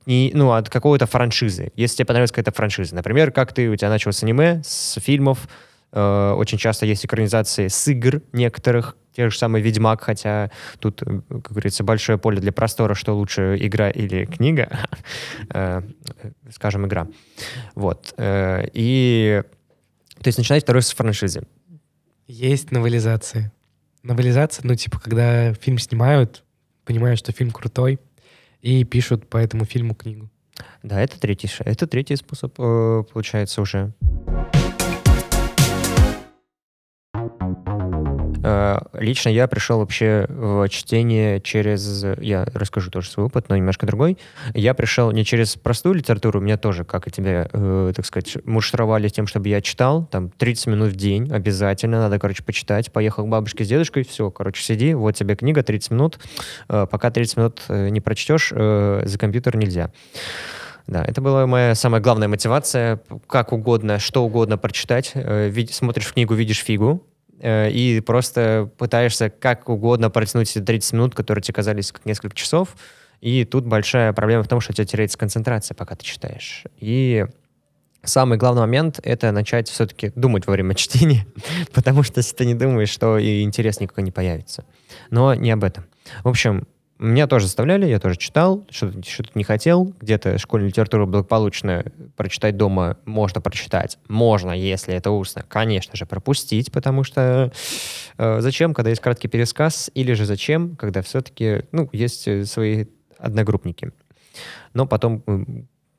и, 0.05 0.31
ну, 0.33 0.51
от 0.51 0.69
какой-то 0.69 1.05
франшизы. 1.05 1.71
Если 1.77 1.95
тебе 1.95 2.07
понравилась 2.07 2.31
какая-то 2.31 2.51
франшиза. 2.51 2.95
Например, 2.95 3.31
как 3.31 3.53
ты, 3.53 3.69
у 3.69 3.77
тебя 3.77 3.87
начал 3.87 4.11
с 4.11 4.21
аниме, 4.23 4.61
с 4.65 4.99
фильмов, 4.99 5.47
э, 5.95 6.33
очень 6.33 6.57
часто 6.57 6.85
есть 6.85 7.05
экранизации 7.05 7.67
с 7.67 7.87
игр 7.87 8.21
некоторых, 8.33 8.97
те 9.15 9.29
же 9.29 9.37
самые 9.37 9.63
«Ведьмак», 9.63 10.03
хотя 10.03 10.51
тут, 10.79 11.01
э, 11.01 11.21
как 11.29 11.51
говорится, 11.51 11.83
большое 11.83 12.17
поле 12.17 12.39
для 12.39 12.51
простора, 12.51 12.93
что 12.93 13.13
лучше 13.13 13.57
игра 13.59 13.89
или 13.89 14.25
книга, 14.25 14.69
э, 15.49 15.81
скажем, 16.51 16.85
игра. 16.85 17.07
Вот. 17.75 18.13
И 18.19 19.41
то 20.21 20.27
есть 20.27 20.37
начинать 20.37 20.63
второй 20.63 20.81
с 20.81 20.91
франшизы. 20.91 21.43
Есть 22.27 22.71
новелизации. 22.71 23.51
Новелизация, 24.03 24.65
ну, 24.67 24.75
типа, 24.75 24.99
когда 24.99 25.53
фильм 25.53 25.77
снимают, 25.77 26.43
понимают, 26.83 27.19
что 27.19 27.31
фильм 27.31 27.51
крутой, 27.51 27.99
и 28.61 28.83
пишут 28.83 29.29
по 29.29 29.37
этому 29.37 29.65
фильму 29.65 29.95
книгу. 29.95 30.29
Да, 30.83 31.01
это 31.01 31.19
третий, 31.19 31.49
это 31.59 31.87
третий 31.87 32.15
способ, 32.15 32.55
получается, 32.55 33.61
уже. 33.61 33.93
Лично 38.93 39.29
я 39.29 39.47
пришел 39.47 39.79
вообще 39.79 40.25
в 40.29 40.67
чтение 40.69 41.41
через... 41.41 42.05
Я 42.19 42.45
расскажу 42.53 42.91
тоже 42.91 43.09
свой 43.09 43.27
опыт, 43.27 43.49
но 43.49 43.55
немножко 43.55 43.85
другой. 43.85 44.17
Я 44.53 44.73
пришел 44.73 45.11
не 45.11 45.25
через 45.25 45.55
простую 45.55 45.95
литературу, 45.95 46.39
меня 46.41 46.57
тоже, 46.57 46.83
как 46.83 47.07
и 47.07 47.11
тебе, 47.11 47.49
э, 47.51 47.93
так 47.95 48.05
сказать, 48.05 48.37
муштровали 48.45 49.09
тем, 49.09 49.27
чтобы 49.27 49.49
я 49.49 49.61
читал, 49.61 50.05
там, 50.05 50.29
30 50.29 50.67
минут 50.67 50.91
в 50.91 50.95
день 50.95 51.31
обязательно, 51.31 51.99
надо, 51.99 52.19
короче, 52.19 52.43
почитать. 52.43 52.91
Поехал 52.91 53.25
к 53.25 53.29
бабушке 53.29 53.63
с 53.63 53.67
дедушкой, 53.67 54.03
все, 54.03 54.31
короче, 54.31 54.63
сиди, 54.63 54.93
вот 54.93 55.15
тебе 55.15 55.35
книга, 55.35 55.63
30 55.63 55.91
минут. 55.91 56.19
Э, 56.69 56.87
пока 56.89 57.11
30 57.11 57.37
минут 57.37 57.61
э, 57.67 57.89
не 57.89 58.01
прочтешь, 58.01 58.51
э, 58.55 59.03
за 59.05 59.17
компьютер 59.17 59.57
нельзя. 59.57 59.91
Да, 60.87 61.03
это 61.03 61.19
была 61.19 61.47
моя 61.47 61.73
самая 61.73 61.99
главная 61.99 62.27
мотивация. 62.27 63.01
Как 63.27 63.53
угодно, 63.53 63.97
что 63.97 64.23
угодно 64.23 64.57
прочитать. 64.57 65.11
Э, 65.15 65.51
смотришь 65.71 66.05
в 66.05 66.13
книгу, 66.13 66.35
видишь 66.35 66.63
фигу, 66.63 67.03
Э, 67.05 67.14
и 67.41 68.01
просто 68.05 68.69
пытаешься 68.77 69.29
как 69.29 69.69
угодно 69.69 70.09
протянуть 70.09 70.51
эти 70.51 70.63
30 70.63 70.93
минут, 70.93 71.15
которые 71.15 71.41
тебе 71.41 71.53
казались 71.53 71.91
как 71.91 72.05
несколько 72.05 72.35
часов, 72.35 72.75
и 73.21 73.45
тут 73.45 73.65
большая 73.65 74.13
проблема 74.13 74.43
в 74.43 74.47
том, 74.47 74.61
что 74.61 74.71
у 74.71 74.75
тебя 74.75 74.85
теряется 74.85 75.17
концентрация, 75.17 75.75
пока 75.75 75.95
ты 75.95 76.05
читаешь. 76.05 76.63
И 76.79 77.25
самый 78.03 78.37
главный 78.37 78.61
момент— 78.61 78.99
это 79.03 79.31
начать 79.31 79.69
все-таки 79.69 80.11
думать 80.15 80.47
во 80.47 80.53
время 80.53 80.73
чтения, 80.75 81.25
потому 81.73 82.03
что 82.03 82.19
если 82.19 82.35
ты 82.35 82.45
не 82.45 82.55
думаешь, 82.55 82.95
то 82.97 83.17
и 83.17 83.41
интерес 83.41 83.79
никакой 83.79 84.03
не 84.03 84.11
появится. 84.11 84.65
Но 85.09 85.33
не 85.33 85.51
об 85.51 85.63
этом. 85.63 85.85
В 86.23 86.29
общем, 86.29 86.67
меня 86.97 87.27
тоже 87.27 87.45
заставляли, 87.45 87.85
я 87.87 87.99
тоже 87.99 88.15
читал, 88.15 88.65
что-то 88.69 89.03
что 89.03 89.25
не 89.35 89.43
хотел. 89.43 89.93
Где-то 89.99 90.37
школьную 90.37 90.69
литературу 90.69 91.05
благополучно 91.05 91.83
прочитать 92.15 92.55
дома 92.55 92.97
можно 93.05 93.41
прочитать. 93.41 93.97
Можно, 94.07 94.51
если 94.51 94.93
это 94.93 95.11
устно. 95.11 95.43
Конечно 95.47 95.95
же, 95.97 96.05
пропустить, 96.05 96.71
потому 96.71 97.03
что 97.03 97.51
э, 98.17 98.39
зачем, 98.39 98.73
когда 98.73 98.91
есть 98.91 99.01
краткий 99.01 99.27
пересказ, 99.27 99.91
или 99.93 100.13
же 100.13 100.25
зачем, 100.25 100.77
когда 100.77 101.01
все-таки, 101.01 101.65
ну, 101.73 101.89
есть 101.91 102.27
э, 102.27 102.45
свои 102.45 102.85
одногруппники. 103.17 103.91
Но 104.73 104.87
потом 104.87 105.23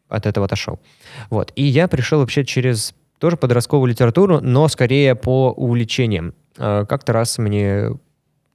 от 0.08 0.24
этого 0.24 0.46
отошел. 0.46 0.80
Вот. 1.28 1.52
И 1.56 1.64
я 1.64 1.88
пришел 1.88 2.20
вообще 2.20 2.44
через 2.44 2.94
тоже 3.18 3.36
подростковую 3.36 3.90
литературу, 3.90 4.40
но 4.40 4.68
скорее 4.68 5.14
по 5.14 5.50
увлечениям. 5.52 6.34
Э, 6.56 6.86
как-то 6.88 7.12
раз 7.12 7.36
мне 7.36 7.90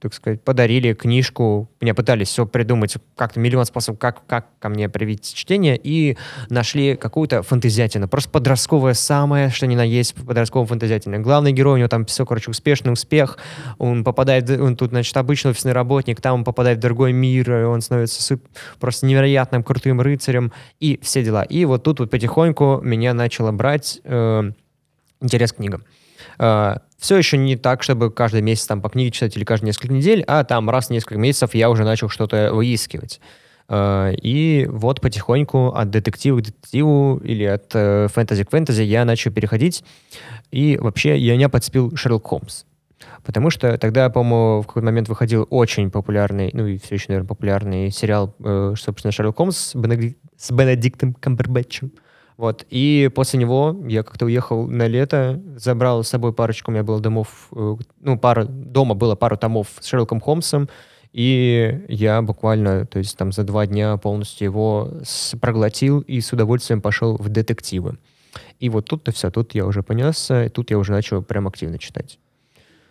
так 0.02 0.14
сказать, 0.14 0.42
подарили 0.42 0.94
книжку, 0.94 1.70
мне 1.80 1.94
пытались 1.94 2.26
все 2.26 2.44
придумать, 2.44 2.96
как-то 3.14 3.38
миллион 3.38 3.64
способов, 3.64 4.00
как, 4.00 4.26
как 4.26 4.46
ко 4.58 4.68
мне 4.68 4.88
привить 4.88 5.32
чтение, 5.32 5.78
и 5.80 6.18
нашли 6.50 6.96
какую-то 6.96 7.42
фантазиатину, 7.42 8.08
просто 8.08 8.28
подростковое 8.30 8.94
самое, 8.94 9.50
что 9.50 9.68
ни 9.68 9.76
на 9.76 9.84
есть 9.84 10.16
подростковое 10.16 10.66
фантазиатина. 10.66 11.20
Главный 11.20 11.52
герой, 11.52 11.74
у 11.74 11.76
него 11.76 11.88
там 11.88 12.04
все, 12.06 12.26
короче, 12.26 12.50
успешный 12.50 12.92
успех, 12.92 13.38
он 13.78 14.02
попадает, 14.02 14.50
он 14.50 14.74
тут, 14.74 14.90
значит, 14.90 15.16
обычный 15.16 15.52
офисный 15.52 15.72
работник, 15.72 16.20
там 16.20 16.40
он 16.40 16.44
попадает 16.44 16.78
в 16.78 16.80
другой 16.80 17.12
мир, 17.12 17.60
и 17.60 17.62
он 17.62 17.80
становится 17.80 18.40
просто 18.80 19.06
невероятным 19.06 19.62
крутым 19.62 20.00
рыцарем, 20.00 20.52
и 20.80 20.98
все 21.00 21.22
дела. 21.22 21.44
И 21.44 21.64
вот 21.64 21.84
тут 21.84 22.00
вот 22.00 22.10
потихоньку 22.10 22.80
меня 22.82 23.14
начало 23.14 23.52
брать 23.52 24.00
э, 24.02 24.50
интерес 25.20 25.52
к 25.52 25.56
книгам. 25.56 25.84
Э, 26.40 26.78
все 27.02 27.16
еще 27.16 27.36
не 27.36 27.56
так, 27.56 27.82
чтобы 27.82 28.12
каждый 28.12 28.42
месяц 28.42 28.66
там 28.66 28.80
по 28.80 28.88
книге 28.88 29.10
читать 29.10 29.36
или 29.36 29.42
каждые 29.42 29.66
несколько 29.66 29.92
недель, 29.92 30.22
а 30.28 30.44
там 30.44 30.70
раз 30.70 30.86
в 30.86 30.90
несколько 30.90 31.18
месяцев 31.18 31.52
я 31.52 31.68
уже 31.68 31.82
начал 31.82 32.08
что-то 32.08 32.54
выискивать. 32.54 33.20
Э, 33.68 34.12
и 34.22 34.68
вот 34.70 35.00
потихоньку 35.00 35.72
от 35.74 35.90
детектива 35.90 36.38
к 36.38 36.42
детективу 36.42 37.20
или 37.24 37.42
от 37.42 37.72
э, 37.74 38.06
фэнтези 38.06 38.44
к 38.44 38.50
фэнтези 38.50 38.82
я 38.82 39.04
начал 39.04 39.32
переходить. 39.32 39.82
И 40.52 40.78
вообще 40.80 41.18
я 41.18 41.36
не 41.36 41.48
подспил 41.48 41.96
Шерлок 41.96 42.28
Холмс. 42.28 42.62
Потому 43.24 43.50
что 43.50 43.76
тогда, 43.78 44.08
по-моему, 44.08 44.62
в 44.62 44.68
какой-то 44.68 44.86
момент 44.86 45.08
выходил 45.08 45.44
очень 45.50 45.90
популярный, 45.90 46.50
ну 46.52 46.68
и 46.68 46.78
все 46.78 46.94
еще, 46.94 47.06
наверное, 47.08 47.28
популярный 47.28 47.90
сериал, 47.90 48.32
собственно, 48.76 49.10
Шерлок 49.10 49.38
Холмс 49.38 49.74
с 50.36 50.50
Бенедиктом 50.52 51.14
Камбербэтчем. 51.14 51.90
Вот. 52.36 52.66
И 52.70 53.10
после 53.14 53.38
него 53.38 53.76
я 53.86 54.02
как-то 54.02 54.26
уехал 54.26 54.66
на 54.66 54.86
лето, 54.86 55.40
забрал 55.56 56.02
с 56.02 56.08
собой 56.08 56.32
парочку, 56.32 56.70
у 56.70 56.74
меня 56.74 56.82
было 56.82 57.00
домов, 57.00 57.48
э, 57.52 57.76
ну, 58.00 58.18
пара, 58.18 58.44
дома 58.44 58.94
было 58.94 59.14
пару 59.14 59.36
томов 59.36 59.68
с 59.80 59.86
Шерлоком 59.86 60.20
Холмсом, 60.20 60.68
и 61.12 61.84
я 61.88 62.22
буквально, 62.22 62.86
то 62.86 62.98
есть 62.98 63.16
там 63.16 63.32
за 63.32 63.44
два 63.44 63.66
дня 63.66 63.96
полностью 63.98 64.46
его 64.46 64.90
проглотил 65.40 66.00
и 66.00 66.20
с 66.20 66.32
удовольствием 66.32 66.80
пошел 66.80 67.16
в 67.16 67.28
детективы. 67.28 67.98
И 68.60 68.70
вот 68.70 68.86
тут-то 68.86 69.12
все, 69.12 69.30
тут 69.30 69.54
я 69.54 69.66
уже 69.66 69.82
понесся, 69.82 70.46
и 70.46 70.48
тут 70.48 70.70
я 70.70 70.78
уже 70.78 70.92
начал 70.92 71.22
прям 71.22 71.46
активно 71.46 71.78
читать. 71.78 72.18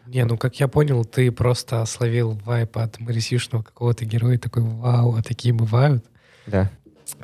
Не, 0.06 0.26
ну 0.26 0.38
как 0.38 0.60
я 0.60 0.68
понял, 0.68 1.06
ты 1.06 1.32
просто 1.32 1.84
словил 1.86 2.40
вайп 2.46 2.78
от 2.78 3.00
Марисишного 3.00 3.64
какого-то 3.64 4.06
героя, 4.06 4.38
такой, 4.38 4.64
вау, 4.64 5.16
а 5.16 5.24
такие 5.24 5.54
бывают. 5.54 6.06
Да. 6.48 6.70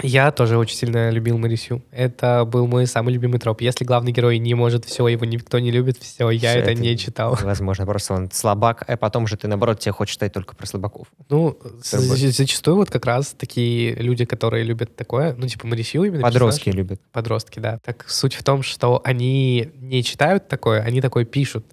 Я 0.01 0.32
тоже 0.32 0.58
очень 0.58 0.75
сильно 0.75 1.10
любил 1.10 1.38
Марисю. 1.38 1.84
Это 1.91 2.46
был 2.46 2.67
мой 2.67 2.88
самый 2.88 3.13
любимый 3.13 3.39
троп. 3.39 3.62
Если 3.62 3.86
главный 3.86 4.12
герой 4.12 4.38
не 4.39 4.53
может 4.53 4.86
все, 4.86 5.08
его 5.08 5.25
никто 5.25 5.60
не 5.60 5.72
любит, 5.72 5.98
все, 5.98 6.29
я 6.29 6.51
все 6.51 6.60
это, 6.60 6.72
это 6.72 6.82
не 6.82 6.98
читал. 6.98 7.38
Возможно, 7.41 7.86
просто 7.86 8.13
он 8.13 8.29
слабак, 8.32 8.84
а 8.88 8.98
потом 8.98 9.27
же 9.27 9.38
ты, 9.38 9.48
наоборот, 9.48 9.79
тебе 9.79 9.91
хочешь 9.91 10.13
читать 10.13 10.34
только 10.34 10.56
про 10.56 10.65
слабаков. 10.65 11.08
Ну, 11.29 11.58
зачастую 11.82 12.77
вот 12.77 12.89
как 12.89 13.06
раз 13.06 13.36
такие 13.38 13.96
люди, 13.96 14.25
которые 14.25 14.63
любят 14.63 14.96
такое, 14.96 15.34
ну, 15.36 15.48
типа 15.48 15.67
Марисю 15.67 16.03
именно. 16.03 16.22
Подростки 16.22 16.65
персонаж. 16.65 16.77
любят. 16.77 17.01
Подростки, 17.12 17.60
да. 17.60 17.79
Так 17.84 18.06
суть 18.08 18.34
в 18.34 18.44
том, 18.44 18.63
что 18.63 19.01
они 19.03 19.72
не 19.75 20.03
читают 20.03 20.48
такое, 20.48 20.82
они 20.82 21.01
такое 21.01 21.25
пишут. 21.25 21.65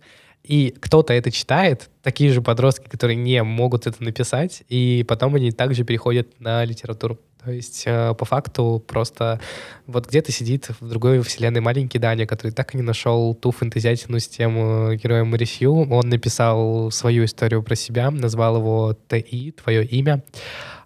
И 0.43 0.75
кто-то 0.79 1.15
это 1.15 1.31
читает, 1.31 1.89
такие 2.03 2.31
же 2.31 2.43
подростки, 2.43 2.87
которые 2.89 3.17
не 3.17 3.43
могут 3.43 3.87
это 3.87 4.03
написать, 4.05 4.63
и 4.69 5.03
потом 5.09 5.35
они 5.35 5.51
также 5.53 5.85
переходят 5.85 6.29
на 6.39 6.65
литературу. 6.65 7.19
То 7.45 7.53
есть, 7.53 7.83
э, 7.87 8.15
по 8.15 8.25
факту, 8.25 8.83
просто 8.87 9.39
вот 9.87 10.09
где-то 10.09 10.33
сидит 10.33 10.71
в 10.81 10.89
другой 10.89 11.21
вселенной 11.21 11.61
маленький 11.61 11.99
Даня, 11.99 12.27
который 12.27 12.53
так 12.53 12.75
и 12.75 12.79
не 12.79 12.83
нашел 12.83 13.35
ту 13.35 13.51
фэнтезиатину 13.51 14.19
с 14.19 14.29
тем 14.29 14.57
э, 14.57 14.97
героем 14.97 15.29
Марисью. 15.29 15.91
Он 15.91 16.09
написал 16.09 16.91
свою 16.91 17.27
историю 17.27 17.63
про 17.63 17.75
себя, 17.75 18.11
назвал 18.11 18.57
его 18.57 18.97
ТИ, 19.09 19.53
твое 19.53 19.85
имя. 19.85 20.25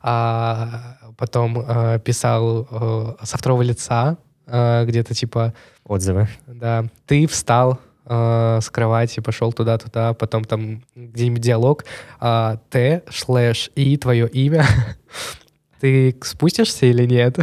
А 0.03 0.99
потом 1.17 1.61
э, 1.61 2.01
писал 2.05 2.67
э, 2.71 3.15
со 3.23 3.39
второго 3.39 3.63
лица, 3.63 4.19
э, 4.47 4.85
где-то 4.85 5.15
типа... 5.15 5.55
Отзывы. 5.85 6.29
Да. 6.47 6.87
Ты 7.07 7.29
встал 7.29 7.79
э, 8.05 8.59
с 8.61 8.69
кровати, 8.69 9.21
пошел 9.21 9.53
туда-туда, 9.53 10.15
потом 10.15 10.45
там 10.45 10.83
где-нибудь 10.97 11.41
диалог, 11.41 11.85
э, 12.21 12.57
Т, 12.71 13.03
слэш, 13.11 13.71
и 13.77 13.97
твое 13.97 14.29
имя. 14.29 14.67
Ты 15.81 16.17
спустишься 16.23 16.87
или 16.87 17.05
нет? 17.05 17.39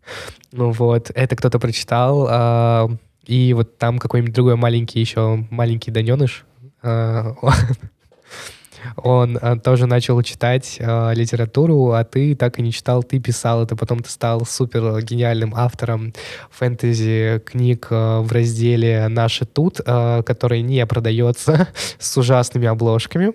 ну 0.52 0.70
вот, 0.70 1.10
это 1.14 1.36
кто-то 1.36 1.58
прочитал, 1.58 2.26
э, 2.30 2.88
и 3.26 3.52
вот 3.54 3.78
там 3.78 3.98
какой-нибудь 3.98 4.34
другой 4.34 4.56
маленький 4.56 5.00
еще, 5.00 5.46
маленький 5.50 5.90
Даненыш, 5.90 6.44
э, 6.82 7.34
он 8.96 9.38
а, 9.40 9.56
тоже 9.56 9.86
начал 9.86 10.20
читать 10.22 10.78
а, 10.80 11.12
литературу, 11.12 11.92
а 11.92 12.04
ты 12.04 12.34
так 12.34 12.58
и 12.58 12.62
не 12.62 12.72
читал, 12.72 13.02
ты 13.02 13.18
писал 13.18 13.62
это, 13.62 13.76
потом 13.76 14.00
ты 14.00 14.10
стал 14.10 14.44
супер 14.44 15.02
гениальным 15.02 15.54
автором 15.54 16.12
фэнтези 16.50 17.42
книг 17.44 17.88
а, 17.90 18.22
в 18.22 18.32
разделе 18.32 19.08
«Наши 19.08 19.44
тут», 19.44 19.80
а, 19.84 20.22
который 20.22 20.62
не 20.62 20.84
продается 20.86 21.68
с 21.98 22.16
ужасными 22.16 22.66
обложками. 22.66 23.32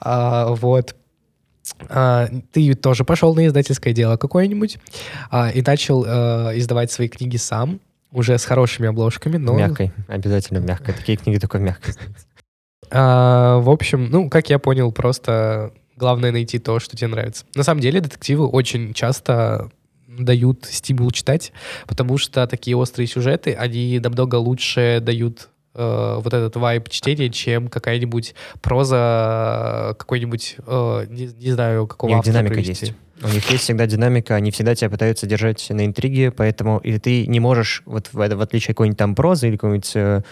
А, 0.00 0.48
вот. 0.48 0.94
А, 1.88 2.28
ты 2.52 2.74
тоже 2.74 3.04
пошел 3.04 3.34
на 3.34 3.46
издательское 3.46 3.92
дело 3.92 4.16
какое-нибудь 4.16 4.78
а, 5.30 5.50
и 5.50 5.62
начал 5.62 6.04
а, 6.06 6.52
издавать 6.56 6.90
свои 6.90 7.08
книги 7.08 7.36
сам, 7.36 7.80
уже 8.12 8.38
с 8.38 8.44
хорошими 8.44 8.88
обложками, 8.88 9.36
но... 9.36 9.54
Мягкой, 9.54 9.92
обязательно 10.06 10.58
мягкой. 10.58 10.94
Такие 10.94 11.18
книги 11.18 11.38
только 11.38 11.58
мягкой. 11.58 11.94
А, 12.90 13.58
в 13.58 13.70
общем, 13.70 14.08
ну, 14.10 14.30
как 14.30 14.50
я 14.50 14.58
понял, 14.58 14.92
просто 14.92 15.72
главное 15.96 16.32
найти 16.32 16.58
то, 16.58 16.78
что 16.78 16.96
тебе 16.96 17.08
нравится. 17.08 17.44
На 17.54 17.62
самом 17.62 17.80
деле 17.80 18.00
детективы 18.00 18.46
очень 18.46 18.94
часто 18.94 19.70
дают 20.06 20.64
стимул 20.66 21.10
читать, 21.10 21.52
потому 21.86 22.18
что 22.18 22.46
такие 22.46 22.76
острые 22.76 23.06
сюжеты, 23.06 23.54
они 23.54 23.98
намного 23.98 24.36
лучше 24.36 25.00
дают 25.02 25.48
э, 25.74 26.18
вот 26.22 26.32
этот 26.32 26.56
вайб 26.56 26.88
чтения, 26.88 27.30
чем 27.30 27.68
какая-нибудь 27.68 28.34
проза, 28.60 29.94
какой-нибудь, 29.98 30.56
э, 30.66 31.06
не, 31.08 31.26
не 31.26 31.52
знаю, 31.52 31.86
какого 31.86 32.10
У 32.10 32.14
них 32.16 32.24
динамика 32.24 32.54
привести. 32.54 32.86
есть. 32.86 32.96
У 33.22 33.28
них 33.28 33.48
есть 33.50 33.64
всегда 33.64 33.86
динамика, 33.86 34.34
они 34.34 34.50
всегда 34.50 34.74
тебя 34.74 34.90
пытаются 34.90 35.26
держать 35.26 35.64
на 35.70 35.86
интриге, 35.86 36.30
поэтому 36.30 36.78
и 36.78 36.98
ты 36.98 37.26
не 37.26 37.40
можешь, 37.40 37.82
вот 37.86 38.08
в, 38.12 38.14
в 38.14 38.40
отличие 38.40 38.72
от 38.72 38.76
какой-нибудь 38.76 38.98
там 38.98 39.14
прозы 39.14 39.48
или 39.48 39.56
какой-нибудь 39.56 39.92
э, 39.94 40.22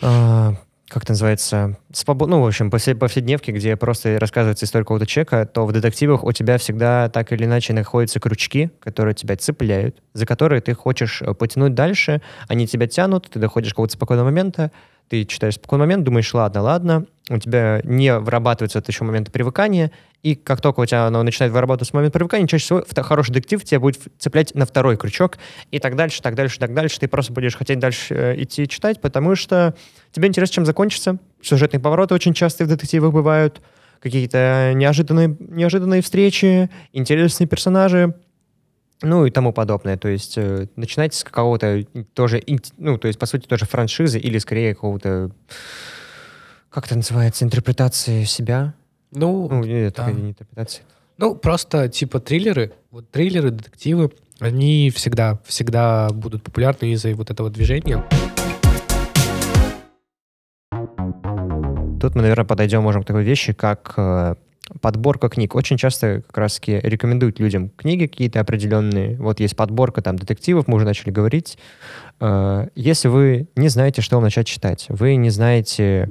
э, 0.00 0.50
как 0.90 1.04
это 1.04 1.12
называется, 1.12 1.78
свобод... 1.92 2.28
ну, 2.28 2.42
в 2.42 2.46
общем, 2.46 2.68
повсед... 2.68 2.98
повседневки, 2.98 3.52
где 3.52 3.76
просто 3.76 4.18
рассказывается 4.18 4.64
история 4.64 4.82
какого-то 4.84 5.06
человека, 5.06 5.46
то 5.46 5.64
в 5.64 5.72
детективах 5.72 6.24
у 6.24 6.32
тебя 6.32 6.58
всегда 6.58 7.08
так 7.08 7.32
или 7.32 7.44
иначе 7.44 7.72
находятся 7.72 8.18
крючки, 8.18 8.70
которые 8.80 9.14
тебя 9.14 9.36
цепляют, 9.36 10.02
за 10.14 10.26
которые 10.26 10.60
ты 10.60 10.74
хочешь 10.74 11.22
э, 11.22 11.32
потянуть 11.32 11.74
дальше, 11.74 12.20
они 12.48 12.66
тебя 12.66 12.88
тянут, 12.88 13.30
ты 13.30 13.38
доходишь 13.38 13.70
какого-то 13.70 13.94
спокойного 13.94 14.26
момента, 14.26 14.72
ты 15.10 15.24
читаешь 15.24 15.56
спокойный 15.56 15.86
момент, 15.86 16.04
думаешь, 16.04 16.32
ладно, 16.32 16.62
ладно, 16.62 17.06
у 17.28 17.36
тебя 17.36 17.80
не 17.82 18.16
вырабатывается 18.16 18.78
это 18.78 18.92
еще 18.92 19.02
момент 19.02 19.32
привыкания, 19.32 19.90
и 20.22 20.36
как 20.36 20.60
только 20.60 20.78
у 20.78 20.86
тебя 20.86 21.06
оно 21.06 21.20
начинает 21.24 21.52
вырабатываться 21.52 21.96
момент 21.96 22.14
привыкания, 22.14 22.46
чаще 22.46 22.64
всего 22.64 23.02
хороший 23.02 23.32
детектив 23.32 23.64
тебя 23.64 23.80
будет 23.80 24.00
цеплять 24.18 24.54
на 24.54 24.66
второй 24.66 24.96
крючок, 24.96 25.38
и 25.72 25.80
так 25.80 25.96
дальше, 25.96 26.22
так 26.22 26.36
дальше, 26.36 26.60
так 26.60 26.74
дальше. 26.74 27.00
Ты 27.00 27.08
просто 27.08 27.32
будешь 27.32 27.56
хотеть 27.56 27.80
дальше 27.80 28.14
э, 28.14 28.42
идти 28.42 28.68
читать, 28.68 29.00
потому 29.00 29.34
что 29.34 29.74
тебе 30.12 30.28
интересно, 30.28 30.54
чем 30.54 30.64
закончится. 30.64 31.18
Сюжетные 31.42 31.80
повороты 31.80 32.14
очень 32.14 32.32
часто 32.32 32.64
в 32.64 32.68
детективах 32.68 33.12
бывают, 33.12 33.60
какие-то 33.98 34.72
неожиданные, 34.76 35.36
неожиданные 35.40 36.02
встречи, 36.02 36.70
интересные 36.92 37.48
персонажи, 37.48 38.14
ну 39.02 39.26
и 39.26 39.30
тому 39.30 39.52
подобное. 39.52 39.96
То 39.96 40.08
есть 40.08 40.36
э, 40.36 40.66
начинать 40.76 41.14
с 41.14 41.24
какого-то 41.24 41.84
тоже, 42.14 42.42
ну, 42.76 42.98
то 42.98 43.08
есть, 43.08 43.18
по 43.18 43.26
сути, 43.26 43.46
тоже 43.46 43.64
франшизы 43.64 44.18
или 44.18 44.38
скорее 44.38 44.74
какого-то, 44.74 45.30
как 46.68 46.86
это 46.86 46.96
называется, 46.96 47.44
интерпретации 47.44 48.24
себя. 48.24 48.74
Ну, 49.12 49.48
Ну, 49.48 49.64
нет, 49.64 49.94
да. 49.96 50.10
не 50.10 50.30
интерпретации. 50.30 50.82
Ну, 51.16 51.34
просто 51.34 51.88
типа 51.88 52.20
триллеры, 52.20 52.72
вот 52.90 53.10
триллеры, 53.10 53.50
детективы, 53.50 54.10
они 54.38 54.90
всегда, 54.90 55.38
всегда 55.44 56.08
будут 56.10 56.42
популярны 56.42 56.92
из-за 56.92 57.14
вот 57.14 57.30
этого 57.30 57.50
движения. 57.50 58.04
Тут 62.00 62.14
мы, 62.14 62.22
наверное, 62.22 62.46
подойдем, 62.46 62.82
можем 62.82 63.02
к 63.02 63.06
такой 63.06 63.24
вещи, 63.24 63.52
как 63.52 63.92
э, 63.98 64.36
подборка 64.80 65.28
книг. 65.28 65.54
Очень 65.54 65.76
часто 65.76 66.22
как 66.26 66.38
раз-таки 66.38 66.78
рекомендуют 66.82 67.40
людям 67.40 67.70
книги 67.70 68.06
какие-то 68.06 68.40
определенные. 68.40 69.16
Вот 69.16 69.40
есть 69.40 69.56
подборка 69.56 70.02
там 70.02 70.16
детективов, 70.16 70.68
мы 70.68 70.76
уже 70.76 70.84
начали 70.84 71.10
говорить. 71.10 71.58
Э, 72.20 72.68
Если 72.74 73.08
вы 73.08 73.48
не 73.56 73.68
знаете, 73.68 74.02
что 74.02 74.16
вам 74.16 74.24
начать 74.24 74.46
читать, 74.46 74.86
вы 74.88 75.16
не 75.16 75.30
знаете 75.30 76.10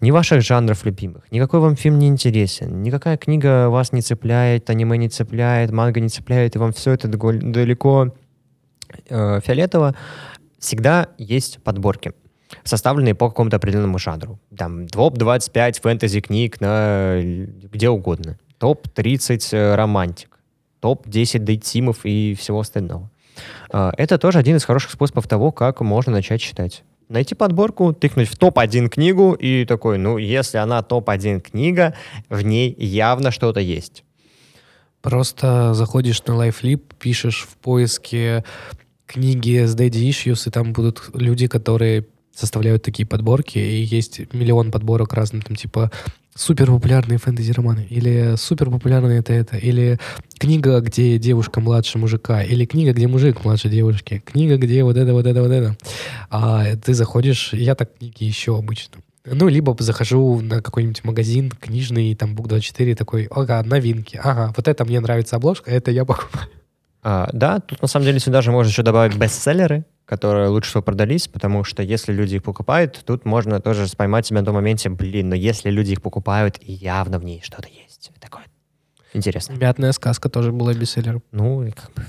ни 0.00 0.10
ваших 0.10 0.42
жанров 0.42 0.84
любимых, 0.84 1.30
никакой 1.30 1.60
вам 1.60 1.76
фильм 1.76 1.98
не 1.98 2.08
интересен, 2.08 2.82
никакая 2.82 3.16
книга 3.16 3.68
вас 3.68 3.92
не 3.92 4.00
цепляет, 4.00 4.70
аниме 4.70 4.96
не 4.96 5.08
цепляет, 5.08 5.72
манга 5.72 6.00
не 6.00 6.08
цепляет, 6.08 6.56
и 6.56 6.58
вам 6.58 6.72
все 6.72 6.92
это 6.92 7.08
далеко 7.08 8.14
э, 9.08 9.40
фиолетово, 9.44 9.94
всегда 10.58 11.08
есть 11.18 11.62
подборки 11.62 12.12
составленные 12.64 13.14
по 13.14 13.28
какому-то 13.28 13.56
определенному 13.56 13.98
жанру. 13.98 14.38
Там 14.56 14.86
топ-25 14.88 15.80
фэнтези-книг 15.80 16.60
на 16.60 17.20
л- 17.20 17.46
где 17.72 17.88
угодно. 17.88 18.38
Топ-30 18.58 19.48
э, 19.52 19.74
романтик. 19.74 20.38
Топ-10 20.80 21.40
дейтимов 21.40 22.00
и 22.04 22.34
всего 22.38 22.60
остального. 22.60 23.10
А, 23.70 23.92
Это 23.96 24.18
тоже 24.18 24.38
один 24.38 24.56
из 24.56 24.64
хороших 24.64 24.90
способов 24.92 25.26
того, 25.26 25.52
как 25.52 25.80
можно 25.80 26.12
начать 26.12 26.40
читать. 26.40 26.84
Найти 27.08 27.34
подборку, 27.34 27.92
тыкнуть 27.94 28.28
в 28.28 28.36
топ-1 28.36 28.88
книгу 28.88 29.32
и 29.32 29.64
такой, 29.64 29.98
ну, 29.98 30.18
если 30.18 30.58
она 30.58 30.82
топ-1 30.82 31.40
книга, 31.40 31.94
в 32.28 32.42
ней 32.42 32.74
явно 32.78 33.30
что-то 33.30 33.60
есть. 33.60 34.04
Просто 35.00 35.74
заходишь 35.74 36.22
на 36.26 36.32
LifeLip, 36.32 36.82
пишешь 36.98 37.46
в 37.50 37.56
поиске 37.58 38.44
книги 39.06 39.64
с 39.64 39.74
Daddy 39.74 40.08
Issues, 40.10 40.48
и 40.48 40.50
там 40.50 40.72
будут 40.72 41.10
люди, 41.14 41.46
которые 41.46 42.06
составляют 42.38 42.82
такие 42.82 43.06
подборки, 43.06 43.58
и 43.58 43.82
есть 43.82 44.32
миллион 44.32 44.70
подборок 44.70 45.12
разных, 45.12 45.44
там 45.44 45.56
типа 45.56 45.90
супер 46.34 46.66
популярные 46.66 47.18
фэнтези-романы, 47.18 47.86
или 47.90 48.36
супер 48.36 48.70
популярные 48.70 49.18
это 49.18 49.32
это, 49.32 49.56
или 49.56 49.98
книга, 50.38 50.80
где 50.80 51.18
девушка 51.18 51.60
младше 51.60 51.98
мужика, 51.98 52.42
или 52.42 52.64
книга, 52.64 52.92
где 52.92 53.08
мужик 53.08 53.44
младше 53.44 53.68
девушки, 53.68 54.22
книга, 54.24 54.56
где 54.56 54.84
вот 54.84 54.96
это, 54.96 55.12
вот 55.12 55.26
это, 55.26 55.42
вот 55.42 55.50
это. 55.50 55.76
А 56.30 56.76
ты 56.76 56.94
заходишь, 56.94 57.52
я 57.52 57.74
так 57.74 57.98
книги 57.98 58.28
ищу 58.28 58.54
обычно. 58.54 58.98
Ну, 59.24 59.48
либо 59.48 59.76
захожу 59.80 60.40
на 60.40 60.62
какой-нибудь 60.62 61.04
магазин 61.04 61.50
книжный, 61.50 62.14
там, 62.14 62.34
Бук24, 62.34 62.94
такой, 62.94 63.28
ага, 63.30 63.62
новинки, 63.64 64.18
ага, 64.22 64.54
вот 64.56 64.68
это 64.68 64.84
мне 64.84 65.00
нравится 65.00 65.36
обложка, 65.36 65.70
это 65.70 65.90
я 65.90 66.04
покупаю. 66.04 66.48
А, 67.02 67.28
да, 67.32 67.60
тут 67.60 67.82
на 67.82 67.88
самом 67.88 68.06
деле 68.06 68.20
сюда 68.20 68.42
же 68.42 68.52
можно 68.52 68.70
еще 68.70 68.82
добавить 68.82 69.16
бестселлеры, 69.16 69.84
которые 70.08 70.48
лучше 70.48 70.70
всего 70.70 70.82
продались, 70.82 71.28
потому 71.28 71.64
что 71.64 71.82
если 71.82 72.14
люди 72.14 72.36
их 72.36 72.42
покупают, 72.42 73.02
тут 73.04 73.26
можно 73.26 73.60
тоже 73.60 73.84
поймать 73.94 74.26
себя 74.26 74.40
на 74.40 74.46
том 74.46 74.54
моменте, 74.54 74.88
блин, 74.88 75.28
но 75.28 75.34
если 75.34 75.68
люди 75.68 75.92
их 75.92 76.00
покупают, 76.00 76.56
и 76.62 76.72
явно 76.72 77.18
в 77.18 77.24
ней 77.24 77.42
что-то 77.44 77.68
есть. 77.68 78.10
Такое 78.18 78.44
интересно. 79.12 79.52
Мятная 79.52 79.92
сказка 79.92 80.30
тоже 80.30 80.50
была 80.50 80.72
бестселлером. 80.72 81.22
Ну, 81.30 81.62
и 81.62 81.72
как 81.72 81.92
бы... 81.92 82.02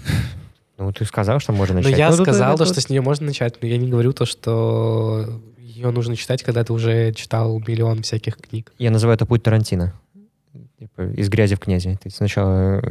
Ну, 0.78 0.94
ты 0.94 1.04
сказал, 1.04 1.42
что 1.42 1.52
можно 1.52 1.76
Но 1.76 1.82
начать. 1.82 2.00
я 2.00 2.10
Ну, 2.10 2.16
тут, 2.16 2.26
сказал, 2.26 2.52
наверное, 2.52 2.66
что 2.68 2.80
с 2.80 2.90
нее 2.90 3.02
можно 3.02 3.26
начать, 3.26 3.62
но 3.62 3.68
я 3.68 3.76
не 3.76 3.90
говорю 3.90 4.14
то, 4.14 4.26
что 4.26 5.42
ее 5.58 5.92
нужно 5.92 6.16
читать, 6.16 6.42
когда 6.42 6.64
ты 6.64 6.72
уже 6.72 7.12
читал 7.14 7.60
миллион 7.68 8.04
всяких 8.04 8.38
книг. 8.38 8.72
Я 8.80 8.92
называю 8.92 9.16
это 9.16 9.26
путь 9.26 9.44
Тарантино. 9.44 9.94
Типа, 10.80 11.02
из 11.02 11.28
грязи 11.28 11.56
в 11.56 11.60
князи. 11.60 12.00
Ты 12.02 12.10
сначала... 12.10 12.82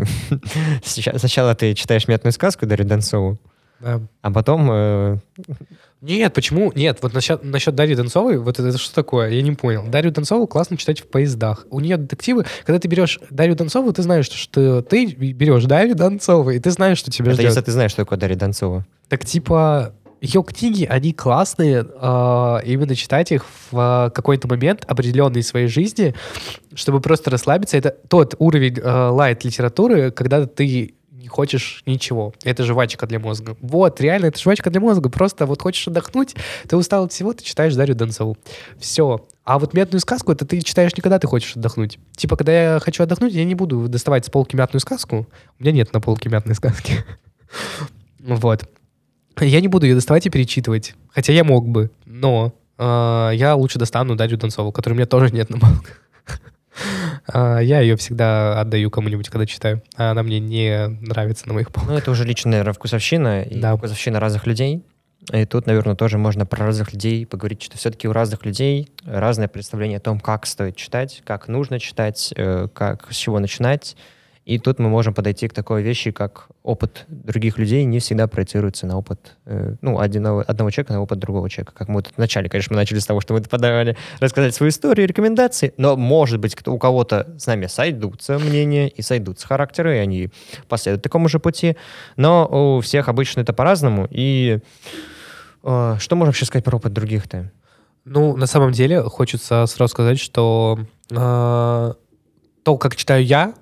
Сначала 0.84 1.54
ты 1.54 1.72
читаешь 1.72 2.06
«Мятную 2.08 2.34
сказку» 2.34 2.66
Дарью 2.66 2.86
Донцову, 2.86 3.38
Да. 3.80 4.00
а 4.22 4.30
потом... 4.32 4.68
э, 4.72 5.16
Нет, 6.00 6.34
почему? 6.34 6.72
Нет, 6.74 6.98
вот 7.00 7.14
насчет, 7.14 7.44
насчет 7.44 7.74
Дарьи 7.74 7.94
Донцовой, 7.94 8.38
вот 8.38 8.58
это, 8.58 8.76
что 8.76 8.94
такое? 8.94 9.30
Я 9.30 9.42
не 9.42 9.52
понял. 9.52 9.84
Дарью 9.86 10.10
Донцову 10.12 10.46
классно 10.46 10.76
читать 10.76 11.00
в 11.00 11.06
поездах. 11.06 11.66
У 11.70 11.78
нее 11.80 11.96
детективы, 11.96 12.44
когда 12.64 12.80
ты 12.80 12.88
берешь 12.88 13.20
Дарью 13.30 13.54
Донцову, 13.56 13.92
ты 13.92 14.02
знаешь, 14.02 14.26
что 14.26 14.82
ты 14.82 15.06
берешь 15.06 15.64
Дарью 15.64 15.94
Донцову, 15.94 16.50
и 16.50 16.58
ты 16.58 16.70
знаешь, 16.70 16.98
что 16.98 17.10
тебя 17.10 17.26
Это 17.26 17.34
ждет. 17.42 17.46
если 17.50 17.60
ты 17.60 17.72
знаешь, 17.72 17.92
что 17.92 18.02
такое 18.02 18.18
Дарья 18.18 18.36
Донцова. 18.36 18.84
Так 19.08 19.24
типа 19.24 19.94
ее 20.20 20.42
книги, 20.42 20.84
они 20.84 21.12
классные, 21.12 21.86
э, 21.88 22.58
именно 22.64 22.96
читать 22.96 23.30
их 23.30 23.44
в 23.70 24.08
э, 24.08 24.10
какой-то 24.10 24.48
момент 24.48 24.84
определенной 24.88 25.44
своей 25.44 25.68
жизни, 25.68 26.14
чтобы 26.74 27.00
просто 27.00 27.30
расслабиться. 27.30 27.76
Это 27.76 27.94
тот 28.08 28.34
уровень 28.40 28.80
лайт 28.82 29.44
литературы, 29.44 30.10
когда 30.10 30.46
ты 30.46 30.94
не 31.18 31.26
хочешь 31.26 31.82
ничего. 31.84 32.32
Это 32.44 32.62
жвачка 32.62 33.06
для 33.06 33.18
мозга. 33.18 33.56
Вот, 33.60 34.00
реально, 34.00 34.26
это 34.26 34.38
жвачка 34.38 34.70
для 34.70 34.80
мозга. 34.80 35.08
Просто 35.08 35.46
вот 35.46 35.60
хочешь 35.60 35.88
отдохнуть, 35.88 36.36
ты 36.68 36.76
устал 36.76 37.04
от 37.04 37.12
всего, 37.12 37.32
ты 37.32 37.42
читаешь 37.42 37.74
Дарью 37.74 37.96
Донцову. 37.96 38.36
Все. 38.78 39.26
А 39.42 39.58
вот 39.58 39.74
мятную 39.74 40.00
сказку, 40.00 40.30
это 40.30 40.46
ты 40.46 40.60
читаешь 40.60 40.96
не 40.96 41.00
когда 41.00 41.18
ты 41.18 41.26
хочешь 41.26 41.56
отдохнуть. 41.56 41.98
Типа, 42.14 42.36
когда 42.36 42.74
я 42.74 42.78
хочу 42.80 43.02
отдохнуть, 43.02 43.32
я 43.32 43.44
не 43.44 43.56
буду 43.56 43.88
доставать 43.88 44.26
с 44.26 44.30
полки 44.30 44.54
мятную 44.54 44.80
сказку. 44.80 45.26
У 45.58 45.62
меня 45.62 45.72
нет 45.72 45.92
на 45.92 46.00
полке 46.00 46.28
мятной 46.28 46.54
сказки. 46.54 47.04
Вот. 48.20 48.68
Я 49.40 49.60
не 49.60 49.68
буду 49.68 49.86
ее 49.86 49.94
доставать 49.94 50.26
и 50.26 50.30
перечитывать. 50.30 50.94
Хотя 51.08 51.32
я 51.32 51.44
мог 51.44 51.66
бы, 51.66 51.90
но 52.04 52.52
э, 52.76 53.30
я 53.34 53.54
лучше 53.54 53.78
достану 53.78 54.16
Дарью 54.16 54.36
Донцову, 54.36 54.70
которой 54.70 54.94
у 54.94 54.96
меня 54.96 55.06
тоже 55.06 55.32
нет 55.32 55.48
на 55.48 55.58
полках. 55.58 56.02
А, 57.32 57.58
я 57.60 57.80
ее 57.80 57.96
всегда 57.96 58.60
отдаю 58.60 58.90
кому-нибудь, 58.90 59.28
когда 59.28 59.46
читаю. 59.46 59.82
А 59.96 60.10
она 60.12 60.22
мне 60.22 60.40
не 60.40 60.88
нравится 61.00 61.46
на 61.48 61.54
моих 61.54 61.70
полках. 61.70 61.90
Ну, 61.92 61.98
это 61.98 62.10
уже 62.10 62.24
лично, 62.24 62.52
наверное, 62.52 62.72
вкусовщина 62.72 63.42
и 63.42 63.58
Да. 63.60 63.76
вкусовщина 63.76 64.18
разных 64.20 64.46
людей. 64.46 64.82
И 65.32 65.44
тут, 65.44 65.66
наверное, 65.66 65.94
тоже 65.94 66.16
можно 66.16 66.46
про 66.46 66.64
разных 66.64 66.92
людей 66.94 67.26
поговорить, 67.26 67.62
что 67.62 67.76
все-таки 67.76 68.08
у 68.08 68.12
разных 68.12 68.46
людей 68.46 68.88
разное 69.04 69.48
представление 69.48 69.98
о 69.98 70.00
том, 70.00 70.20
как 70.20 70.46
стоит 70.46 70.76
читать, 70.76 71.22
как 71.26 71.48
нужно 71.48 71.78
читать, 71.78 72.32
э, 72.36 72.68
как 72.72 73.08
с 73.12 73.16
чего 73.16 73.38
начинать. 73.38 73.96
И 74.48 74.58
тут 74.58 74.78
мы 74.78 74.88
можем 74.88 75.12
подойти 75.12 75.46
к 75.46 75.52
такой 75.52 75.82
вещи, 75.82 76.10
как 76.10 76.48
опыт 76.62 77.04
других 77.08 77.58
людей 77.58 77.84
не 77.84 77.98
всегда 77.98 78.26
проецируется 78.28 78.86
на 78.86 78.96
опыт, 78.96 79.36
э, 79.44 79.74
ну, 79.82 79.98
одного, 79.98 80.42
одного 80.46 80.70
человека 80.70 80.94
на 80.94 81.02
опыт 81.02 81.18
другого 81.18 81.50
человека. 81.50 81.74
Как 81.76 81.88
мы 81.88 81.96
вот 81.96 82.08
вначале, 82.16 82.48
конечно, 82.48 82.72
мы 82.72 82.80
начали 82.80 82.98
с 82.98 83.04
того, 83.04 83.20
что 83.20 83.34
мы 83.34 83.42
подавали 83.42 83.94
рассказать 84.20 84.54
свою 84.54 84.70
историю, 84.70 85.06
рекомендации, 85.06 85.74
но, 85.76 85.96
может 85.96 86.40
быть, 86.40 86.54
кто, 86.54 86.72
у 86.72 86.78
кого-то 86.78 87.26
с 87.38 87.46
нами 87.46 87.66
сойдутся 87.66 88.38
мнения 88.38 88.88
и 88.88 89.02
сойдутся 89.02 89.46
характеры, 89.46 89.96
и 89.96 89.98
они 89.98 90.30
последуют 90.66 91.02
такому 91.02 91.28
же 91.28 91.40
пути. 91.40 91.76
Но 92.16 92.48
у 92.78 92.80
всех 92.80 93.10
обычно 93.10 93.42
это 93.42 93.52
по-разному. 93.52 94.08
И 94.10 94.60
э, 95.62 95.96
что 95.98 96.16
можем 96.16 96.30
вообще 96.30 96.46
сказать 96.46 96.64
про 96.64 96.78
опыт 96.78 96.94
других-то? 96.94 97.52
Ну, 98.06 98.34
на 98.34 98.46
самом 98.46 98.72
деле, 98.72 99.02
хочется 99.02 99.66
сразу 99.66 99.90
сказать, 99.90 100.18
что 100.18 100.78
э, 101.10 101.14
то, 102.62 102.78
как 102.78 102.96
читаю 102.96 103.22
я, 103.22 103.52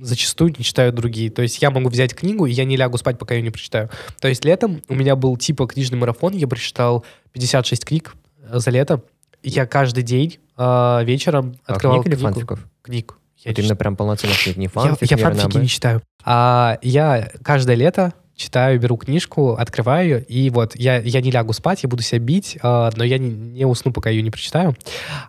зачастую 0.00 0.54
не 0.56 0.64
читают 0.64 0.94
другие. 0.94 1.30
То 1.30 1.42
есть 1.42 1.60
я 1.62 1.70
могу 1.70 1.88
взять 1.88 2.14
книгу, 2.14 2.46
и 2.46 2.52
я 2.52 2.64
не 2.64 2.76
лягу 2.76 2.98
спать, 2.98 3.18
пока 3.18 3.34
ее 3.34 3.42
не 3.42 3.50
прочитаю. 3.50 3.90
То 4.20 4.28
есть 4.28 4.44
летом 4.44 4.82
у 4.88 4.94
меня 4.94 5.16
был 5.16 5.36
типа 5.36 5.66
книжный 5.66 5.98
марафон, 5.98 6.32
я 6.34 6.46
прочитал 6.46 7.04
56 7.32 7.84
книг 7.84 8.14
э, 8.42 8.58
за 8.58 8.70
лето. 8.70 9.02
Я 9.42 9.66
каждый 9.66 10.02
день 10.02 10.38
э, 10.56 11.00
вечером 11.04 11.56
А, 11.66 11.74
открывал 11.74 12.02
книг 12.02 12.06
или 12.14 12.14
книгу. 12.16 12.32
фанфиков? 12.34 12.66
Книг. 12.82 13.14
Я 13.38 13.50
Вот 13.52 13.58
именно 13.60 13.76
прям 13.76 13.96
полноценных 13.96 14.42
книг, 14.42 14.56
не 14.56 14.64
я, 14.64 14.68
фанфик, 14.70 15.10
я 15.10 15.16
не 15.16 15.22
фанфики 15.22 15.42
ранобэ. 15.42 15.60
не 15.60 15.68
читаю. 15.68 16.02
А 16.24 16.78
я 16.82 17.30
каждое 17.44 17.76
лето 17.76 18.12
читаю, 18.36 18.78
беру 18.78 18.96
книжку, 18.96 19.54
открываю 19.54 20.06
ее, 20.06 20.22
и 20.24 20.50
вот 20.50 20.76
я, 20.76 20.98
я 20.98 21.20
не 21.22 21.30
лягу 21.30 21.54
спать, 21.54 21.82
я 21.82 21.88
буду 21.88 22.02
себя 22.02 22.18
бить, 22.18 22.58
а, 22.62 22.90
но 22.94 23.02
я 23.02 23.18
не, 23.18 23.30
не 23.30 23.64
усну, 23.64 23.92
пока 23.92 24.10
ее 24.10 24.22
не 24.22 24.30
прочитаю. 24.30 24.76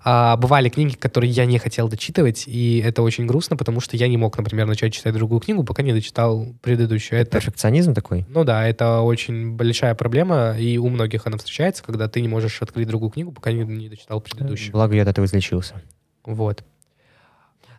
А, 0.04 0.36
бывали 0.36 0.68
книги, 0.70 0.96
которые 0.96 1.32
я 1.32 1.46
не 1.46 1.58
хотел 1.58 1.88
дочитывать, 1.88 2.44
и 2.48 2.80
это 2.86 3.02
очень 3.02 3.26
грустно, 3.26 3.56
потому 3.56 3.80
что 3.80 3.96
я 3.96 4.10
не 4.10 4.18
мог, 4.18 4.38
например, 4.38 4.68
начать 4.68 4.94
читать 4.94 5.14
другую 5.14 5.40
книгу, 5.40 5.64
пока 5.64 5.84
не 5.84 5.94
дочитал 5.94 6.48
предыдущую. 6.62 7.20
Это, 7.20 7.32
Перфекционизм 7.32 7.94
такой? 7.94 8.26
ну 8.30 8.44
да, 8.44 8.68
это 8.68 9.00
очень 9.00 9.54
большая 9.54 9.96
проблема, 9.96 10.58
и 10.60 10.78
у 10.78 10.90
многих 10.90 11.26
она 11.26 11.38
встречается, 11.38 11.84
когда 11.84 12.10
ты 12.10 12.22
не 12.22 12.28
можешь 12.28 12.62
открыть 12.62 12.88
другую 12.88 13.10
книгу, 13.10 13.32
пока 13.32 13.54
не, 13.54 13.64
не 13.64 13.88
дочитал 13.88 14.20
предыдущую. 14.20 14.74
Благо 14.74 14.96
я 14.96 15.04
от 15.04 15.08
этого 15.08 15.26
излечился. 15.26 15.82
Вот. 16.26 16.64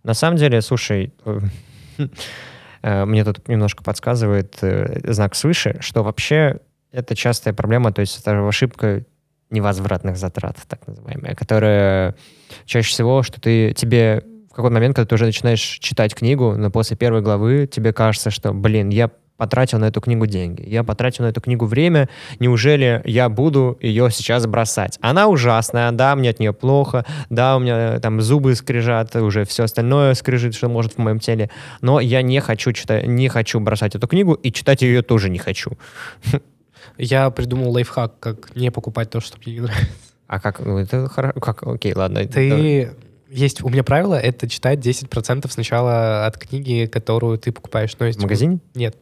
На 0.02 0.14
самом 0.14 0.38
деле, 0.38 0.62
слушай, 0.62 1.12
э, 1.26 1.40
э, 1.98 2.06
мне 2.82 3.24
тут 3.24 3.48
немножко 3.48 3.82
подсказывает 3.82 4.58
э, 4.62 5.12
знак 5.12 5.34
свыше, 5.34 5.78
что 5.80 6.02
вообще 6.02 6.58
это 6.92 7.14
частая 7.14 7.54
проблема, 7.54 7.92
то 7.92 8.00
есть 8.00 8.18
это 8.20 8.46
ошибка 8.46 9.04
невозвратных 9.50 10.16
затрат, 10.16 10.58
так 10.68 10.86
называемая, 10.86 11.34
которая 11.34 12.14
чаще 12.66 12.90
всего, 12.90 13.22
что 13.22 13.40
ты 13.40 13.72
тебе 13.72 14.22
в 14.50 14.54
какой-то 14.54 14.74
момент, 14.74 14.96
когда 14.96 15.08
ты 15.08 15.14
уже 15.14 15.26
начинаешь 15.26 15.60
читать 15.60 16.14
книгу, 16.14 16.54
но 16.56 16.70
после 16.70 16.96
первой 16.96 17.22
главы 17.22 17.66
тебе 17.66 17.92
кажется, 17.92 18.30
что, 18.30 18.52
блин, 18.52 18.88
я 18.90 19.10
потратил 19.38 19.78
на 19.78 19.86
эту 19.86 20.02
книгу 20.02 20.26
деньги, 20.26 20.68
я 20.68 20.84
потратил 20.84 21.24
на 21.24 21.28
эту 21.28 21.40
книгу 21.40 21.64
время, 21.64 22.10
неужели 22.40 23.00
я 23.04 23.28
буду 23.30 23.78
ее 23.80 24.10
сейчас 24.10 24.46
бросать? 24.46 24.98
Она 25.00 25.28
ужасная, 25.28 25.90
да, 25.92 26.14
мне 26.16 26.30
от 26.30 26.40
нее 26.40 26.52
плохо, 26.52 27.06
да, 27.30 27.56
у 27.56 27.60
меня 27.60 28.00
там 28.00 28.20
зубы 28.20 28.54
скрижат, 28.56 29.14
уже 29.16 29.44
все 29.44 29.64
остальное 29.64 30.14
скрижит, 30.14 30.54
что 30.54 30.68
может 30.68 30.94
в 30.94 30.98
моем 30.98 31.20
теле, 31.20 31.50
но 31.80 32.00
я 32.00 32.20
не 32.20 32.40
хочу 32.40 32.72
читать, 32.72 33.06
не 33.06 33.28
хочу 33.28 33.60
бросать 33.60 33.94
эту 33.94 34.08
книгу, 34.08 34.34
и 34.34 34.52
читать 34.52 34.82
ее 34.82 35.02
тоже 35.02 35.30
не 35.30 35.38
хочу. 35.38 35.70
Я 36.96 37.30
придумал 37.30 37.70
лайфхак, 37.70 38.18
как 38.18 38.56
не 38.56 38.70
покупать 38.70 39.10
то, 39.10 39.20
что 39.20 39.38
мне 39.44 39.54
не 39.54 39.60
нравится. 39.60 39.88
А 40.26 40.40
как, 40.40 40.60
ну, 40.60 40.78
это 40.78 41.08
хорошо, 41.08 41.38
как, 41.40 41.62
окей, 41.66 41.94
ладно. 41.94 42.24
давай. 42.24 42.28
Ты... 42.28 42.90
Есть 43.30 43.62
у 43.62 43.68
меня 43.68 43.84
правило, 43.84 44.14
это 44.14 44.48
читать 44.48 44.78
10% 44.78 45.50
сначала 45.50 46.24
от 46.26 46.38
книги, 46.38 46.86
которую 46.86 47.38
ты 47.38 47.52
покупаешь. 47.52 47.94
Ну, 47.98 48.06
есть 48.06 48.18
В 48.18 48.22
магазине? 48.22 48.58
Нет. 48.74 48.96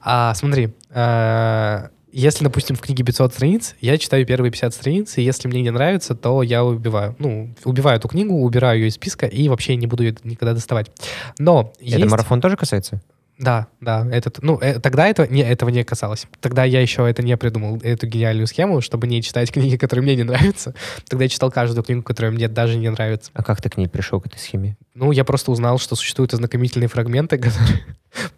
А, 0.00 0.34
смотри, 0.34 0.70
а, 0.90 1.90
если, 2.12 2.44
допустим, 2.44 2.74
в 2.76 2.80
книге 2.80 3.04
500 3.04 3.34
страниц, 3.34 3.74
я 3.80 3.98
читаю 3.98 4.24
первые 4.24 4.50
50 4.50 4.74
страниц, 4.74 5.18
и 5.18 5.22
если 5.22 5.46
мне 5.48 5.60
не 5.62 5.70
нравится, 5.70 6.14
то 6.14 6.42
я 6.42 6.64
убиваю. 6.64 7.14
Ну, 7.18 7.54
убиваю 7.64 7.98
эту 7.98 8.08
книгу, 8.08 8.34
убираю 8.34 8.80
ее 8.80 8.88
из 8.88 8.94
списка 8.94 9.26
и 9.26 9.48
вообще 9.48 9.76
не 9.76 9.86
буду 9.86 10.04
ее 10.04 10.16
никогда 10.24 10.54
доставать. 10.54 10.90
Но 11.38 11.72
Это 11.80 11.98
есть... 11.98 12.10
марафон 12.10 12.40
тоже 12.40 12.56
касается? 12.56 13.00
Да, 13.38 13.68
да, 13.80 14.04
этот, 14.10 14.42
ну, 14.42 14.58
э, 14.58 14.80
тогда 14.80 15.06
это, 15.06 15.28
не, 15.28 15.42
этого 15.42 15.70
не 15.70 15.84
касалось. 15.84 16.26
Тогда 16.40 16.64
я 16.64 16.80
еще 16.80 17.08
это 17.08 17.22
не 17.22 17.36
придумал, 17.36 17.78
эту 17.82 18.08
гениальную 18.08 18.48
схему, 18.48 18.80
чтобы 18.80 19.06
не 19.06 19.22
читать 19.22 19.52
книги, 19.52 19.76
которые 19.76 20.02
мне 20.02 20.16
не 20.16 20.24
нравятся. 20.24 20.74
Тогда 21.08 21.24
я 21.24 21.28
читал 21.28 21.52
каждую 21.52 21.84
книгу, 21.84 22.02
которая 22.02 22.32
мне 22.32 22.48
даже 22.48 22.76
не 22.76 22.90
нравится. 22.90 23.30
А 23.34 23.44
как 23.44 23.62
ты 23.62 23.70
к 23.70 23.76
ней 23.76 23.86
пришел, 23.86 24.20
к 24.20 24.26
этой 24.26 24.38
схеме? 24.38 24.76
Ну, 24.94 25.12
я 25.12 25.24
просто 25.24 25.52
узнал, 25.52 25.78
что 25.78 25.94
существуют 25.94 26.34
ознакомительные 26.34 26.88
фрагменты, 26.88 27.38
которые 27.38 27.84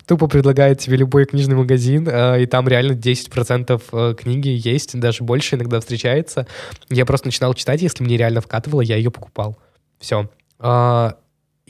тупо 0.07 0.27
предлагает 0.27 0.81
тебе 0.81 0.99
любой 0.99 1.25
книжный 1.25 1.57
магазин, 1.57 2.07
э, 2.07 2.43
и 2.43 2.47
там 2.47 2.69
реально 2.69 2.93
10% 2.93 3.83
э, 3.93 4.15
книги 4.19 4.49
есть, 4.49 5.01
даже 5.01 5.25
больше 5.25 5.57
иногда 5.57 5.81
встречается. 5.81 6.47
Я 6.91 7.07
просто 7.07 7.29
начинал 7.29 7.55
читать, 7.55 7.81
если 7.81 8.05
мне 8.05 8.19
реально 8.19 8.43
вкатывало, 8.43 8.83
я 8.83 8.97
ее 8.97 9.11
покупал. 9.11 9.59
Все. 9.99 10.29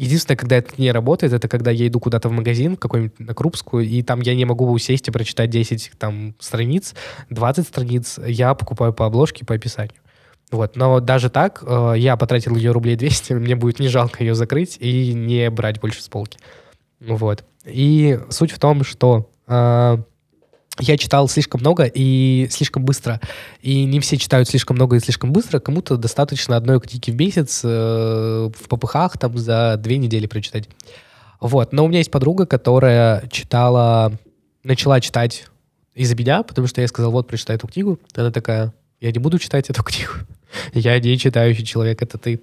Единственное, 0.01 0.39
когда 0.39 0.57
это 0.57 0.73
не 0.79 0.91
работает, 0.93 1.35
это 1.35 1.47
когда 1.47 1.71
я 1.71 1.87
иду 1.87 2.01
куда-то 2.01 2.31
в 2.31 2.33
магазин, 2.33 2.77
какой-нибудь 2.77 3.21
на 3.21 3.35
Крупскую, 3.35 3.87
и 3.87 4.03
там 4.03 4.23
я 4.23 4.35
не 4.35 4.47
могу 4.47 4.79
сесть 4.79 5.07
и 5.09 5.11
прочитать 5.11 5.51
10 5.51 5.93
там, 5.99 6.35
страниц, 6.39 6.95
20 7.29 7.69
страниц, 7.69 8.19
я 8.25 8.55
покупаю 8.55 8.95
по 8.95 9.05
обложке, 9.05 9.45
по 9.45 9.55
описанию. 9.55 10.01
Вот. 10.51 10.75
Но 10.75 11.01
даже 11.01 11.29
так 11.29 11.63
э, 11.67 11.97
я 11.99 12.17
потратил 12.17 12.57
ее 12.57 12.73
рублей 12.73 12.97
200, 12.97 13.35
мне 13.35 13.57
будет 13.57 13.79
не 13.79 13.89
жалко 13.89 14.25
ее 14.25 14.35
закрыть 14.35 14.79
и 14.81 15.13
не 15.13 15.51
брать 15.51 15.81
больше 15.83 16.03
с 16.03 16.09
полки. 16.09 16.39
Вот. 17.01 17.45
И 17.67 18.19
суть 18.31 18.53
в 18.53 18.59
том, 18.59 18.85
что 18.85 19.29
э, 19.49 19.99
я 20.81 20.97
читал 20.97 21.29
слишком 21.29 21.61
много 21.61 21.85
и 21.85 22.49
слишком 22.51 22.85
быстро. 22.85 23.21
И 23.63 23.85
не 23.85 24.01
все 24.01 24.17
читают 24.17 24.49
слишком 24.49 24.77
много 24.77 24.97
и 24.97 25.01
слишком 25.01 25.33
быстро. 25.33 25.61
Кому-то 25.61 25.97
достаточно 25.97 26.57
одной 26.57 26.81
книги 26.81 27.11
в 27.11 27.17
месяц 27.17 27.61
э, 27.65 27.69
в 27.69 28.69
попыхах 28.69 29.19
там 29.19 29.37
за 29.39 29.77
две 29.79 29.99
недели 29.99 30.27
прочитать. 30.27 30.69
Вот. 31.41 31.73
Но 31.73 31.85
у 31.85 31.89
меня 31.89 31.99
есть 31.99 32.11
подруга, 32.11 32.47
которая 32.47 33.27
читала, 33.29 34.13
начала 34.63 35.01
читать 35.01 35.47
из-за 35.95 36.15
меня, 36.17 36.43
потому 36.43 36.67
что 36.67 36.81
я 36.81 36.89
сказал, 36.89 37.11
вот, 37.11 37.27
прочитай 37.27 37.57
эту 37.57 37.67
книгу. 37.67 37.99
Она 38.15 38.31
такая, 38.31 38.73
я 39.01 39.13
не 39.13 39.19
буду 39.19 39.39
читать 39.39 39.71
эту 39.71 39.83
книгу. 39.83 40.13
Я 40.75 40.99
не 40.99 41.17
читающий 41.17 41.65
человек, 41.65 42.03
это 42.03 42.19
ты. 42.19 42.41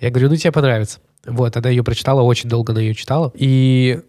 Я 0.00 0.10
говорю, 0.10 0.28
ну 0.28 0.36
тебе 0.36 0.52
понравится. 0.52 0.98
Вот, 1.26 1.56
она 1.56 1.70
ее 1.70 1.82
прочитала, 1.82 2.20
очень 2.20 2.50
долго 2.50 2.72
она 2.72 2.80
ее 2.82 2.94
читала. 2.94 3.32
И 3.34 4.00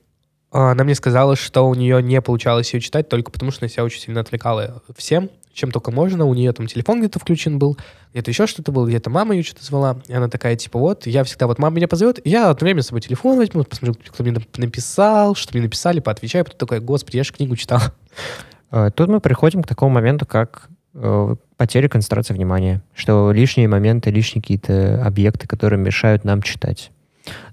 она 0.52 0.84
мне 0.84 0.96
сказала, 0.96 1.36
что 1.36 1.68
у 1.68 1.76
нее 1.76 2.02
не 2.02 2.22
получалось 2.22 2.74
ее 2.74 2.80
читать 2.80 3.08
только 3.10 3.32
потому, 3.32 3.52
что 3.52 3.66
она 3.66 3.70
себя 3.70 3.84
очень 3.84 4.02
сильно 4.02 4.22
отвлекала 4.22 4.82
всем, 4.98 5.30
чем 5.54 5.72
только 5.72 5.92
можно. 5.92 6.26
У 6.26 6.34
нее 6.34 6.52
там 6.54 6.68
телефон 6.68 7.00
где-то 7.00 7.20
включен 7.20 7.60
был, 7.60 7.78
где-то 8.14 8.32
еще 8.32 8.48
что-то 8.48 8.72
было, 8.72 8.88
где-то 8.88 9.10
мама 9.10 9.36
ее 9.36 9.44
что-то 9.44 9.64
звала. 9.64 10.02
И 10.08 10.14
она 10.14 10.28
такая, 10.28 10.56
типа, 10.56 10.80
вот, 10.80 11.06
я 11.06 11.24
всегда, 11.24 11.48
вот 11.48 11.60
мама 11.60 11.76
меня 11.76 11.88
позовет, 11.88 12.20
я 12.26 12.50
от 12.50 12.62
времени 12.62 12.82
с 12.82 12.88
собой 12.88 13.02
телефон 13.02 13.38
возьму, 13.38 13.64
посмотрю, 13.64 13.96
кто 14.08 14.24
мне 14.24 14.34
нап- 14.34 14.48
написал, 14.58 15.36
что 15.36 15.54
мне 15.54 15.64
написали, 15.64 16.00
поотвечаю, 16.00 16.46
потом 16.46 16.58
такой, 16.60 16.80
господи, 16.80 17.18
я 17.18 17.24
же 17.24 17.34
книгу 17.34 17.56
читал. 17.56 17.82
Э, 18.72 18.90
Тут 18.96 19.10
мы 19.10 19.20
приходим 19.20 19.64
к 19.64 19.68
такому 19.68 19.92
моменту, 19.92 20.26
как 20.26 20.70
э, 20.94 21.36
потеря 21.58 21.90
концентрации 21.90 22.34
внимания, 22.34 22.82
что 22.96 23.32
лишние 23.32 23.68
моменты, 23.68 24.12
лишние 24.12 24.42
какие-то 24.42 25.04
объекты, 25.06 25.48
которые 25.48 25.80
мешают 25.80 26.24
нам 26.24 26.42
читать. 26.42 26.92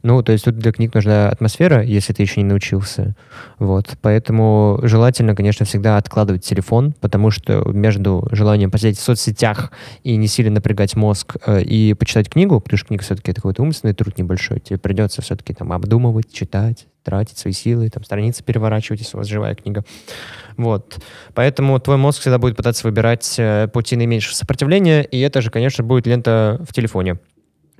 Ну, 0.03 0.23
то 0.23 0.33
есть 0.33 0.45
тут 0.45 0.57
для 0.57 0.73
книг 0.73 0.95
нужна 0.95 1.29
атмосфера, 1.29 1.83
если 1.83 2.12
ты 2.12 2.23
еще 2.23 2.41
не 2.41 2.49
научился. 2.49 3.17
Вот. 3.59 3.97
Поэтому 4.03 4.79
желательно, 4.83 5.35
конечно, 5.35 5.67
всегда 5.67 5.97
откладывать 5.97 6.45
телефон, 6.45 6.95
потому 7.01 7.31
что 7.31 7.62
между 7.69 8.29
желанием 8.31 8.71
посидеть 8.71 8.99
в 8.99 9.03
соцсетях 9.03 9.73
и 10.05 10.17
не 10.17 10.29
сильно 10.29 10.53
напрягать 10.53 10.95
мозг 10.97 11.37
э, 11.47 11.62
и 11.62 11.95
почитать 11.95 12.29
книгу, 12.29 12.61
потому 12.61 12.79
что 12.79 12.87
книга 12.89 13.03
все-таки 13.03 13.33
это 13.33 13.41
какой-то 13.41 13.62
умственный 13.62 13.95
труд 13.95 14.17
небольшой, 14.19 14.61
тебе 14.61 14.79
придется 14.79 15.23
все-таки 15.23 15.55
там 15.55 15.73
обдумывать, 15.73 16.33
читать, 16.33 16.87
тратить 17.03 17.39
свои 17.39 17.53
силы, 17.53 17.89
там 17.89 18.05
страницы 18.05 18.43
переворачивать, 18.43 19.01
если 19.01 19.17
у 19.17 19.19
вас 19.19 19.29
живая 19.29 19.55
книга. 19.55 19.85
Вот. 20.57 20.99
Поэтому 21.35 21.79
твой 21.81 21.97
мозг 21.97 22.21
всегда 22.21 22.39
будет 22.39 22.57
пытаться 22.57 22.87
выбирать 22.87 23.37
э, 23.39 23.69
пути 23.73 23.97
наименьшего 23.97 24.35
сопротивления, 24.35 25.03
и 25.03 25.21
это 25.21 25.41
же, 25.41 25.51
конечно, 25.51 25.85
будет 25.85 26.07
лента 26.07 26.61
в 26.69 26.73
телефоне. 26.73 27.19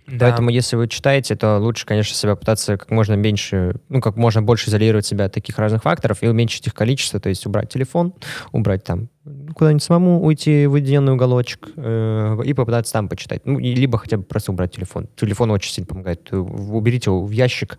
Поэтому, 0.07 0.51
если 0.51 0.77
вы 0.77 0.89
читаете, 0.89 1.35
то 1.37 1.59
лучше, 1.59 1.85
конечно, 1.85 2.15
себя 2.15 2.37
пытаться 2.37 2.77
как 2.77 2.91
можно 2.91 3.15
меньше, 3.15 3.77
ну, 3.89 4.01
как 4.01 4.17
можно 4.17 4.43
больше 4.43 4.71
изолировать 4.71 5.07
себя 5.07 5.25
от 5.25 5.33
таких 5.33 5.59
разных 5.59 5.83
факторов 5.83 6.23
и 6.23 6.29
уменьшить 6.29 6.67
их 6.67 6.75
количество, 6.75 7.19
то 7.19 7.29
есть 7.29 7.45
убрать 7.47 7.71
телефон, 7.71 8.15
убрать 8.53 8.85
там 8.85 9.09
ну, 9.25 9.53
куда-нибудь 9.55 9.83
самому 9.83 10.25
уйти 10.25 10.67
в 10.67 10.75
уединенный 10.75 11.15
уголочек 11.15 11.71
э, 11.75 12.39
и 12.45 12.55
попытаться 12.55 12.93
там 12.93 13.09
почитать. 13.09 13.45
Ну, 13.45 13.59
и 13.59 13.75
либо 13.75 13.99
хотя 13.99 14.19
бы 14.19 14.23
просто 14.23 14.53
убрать 14.53 14.73
телефон. 14.77 15.09
Телефон 15.17 15.51
очень 15.51 15.73
сильно 15.73 15.87
помогает. 15.89 16.33
Уберите 16.33 17.11
его 17.11 17.27
в 17.27 17.31
ящик, 17.33 17.79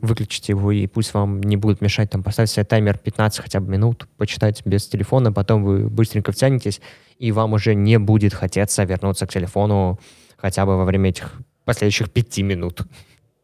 выключите 0.00 0.54
его, 0.54 0.72
и 0.72 0.88
пусть 0.88 1.14
вам 1.14 1.40
не 1.40 1.56
будет 1.56 1.80
мешать. 1.80 2.10
Там 2.10 2.24
поставьте 2.24 2.54
себе 2.54 2.64
таймер 2.64 2.98
15 2.98 3.40
хотя 3.40 3.60
бы 3.60 3.70
минут, 3.70 4.08
почитать 4.16 4.62
без 4.64 4.88
телефона, 4.88 5.32
потом 5.32 5.62
вы 5.62 5.88
быстренько 5.88 6.32
втянетесь, 6.32 6.80
и 7.18 7.30
вам 7.30 7.52
уже 7.52 7.76
не 7.76 7.98
будет 8.00 8.34
хотеться 8.34 8.82
вернуться 8.82 9.26
к 9.26 9.32
телефону 9.32 10.00
хотя 10.36 10.64
бы 10.66 10.76
во 10.76 10.84
время 10.84 11.10
этих 11.10 11.40
последующих 11.68 12.10
пяти 12.10 12.42
минут. 12.42 12.80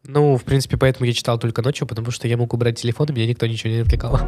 Ну, 0.03 0.35
в 0.35 0.43
принципе, 0.43 0.77
поэтому 0.77 1.05
я 1.05 1.13
читал 1.13 1.37
только 1.37 1.61
ночью, 1.61 1.85
потому 1.85 2.09
что 2.09 2.27
я 2.27 2.37
мог 2.37 2.55
убрать 2.55 2.81
телефон, 2.81 3.07
и 3.09 3.11
меня 3.11 3.27
никто 3.27 3.45
ничего 3.45 3.71
не 3.71 3.81
отвлекал. 3.81 4.19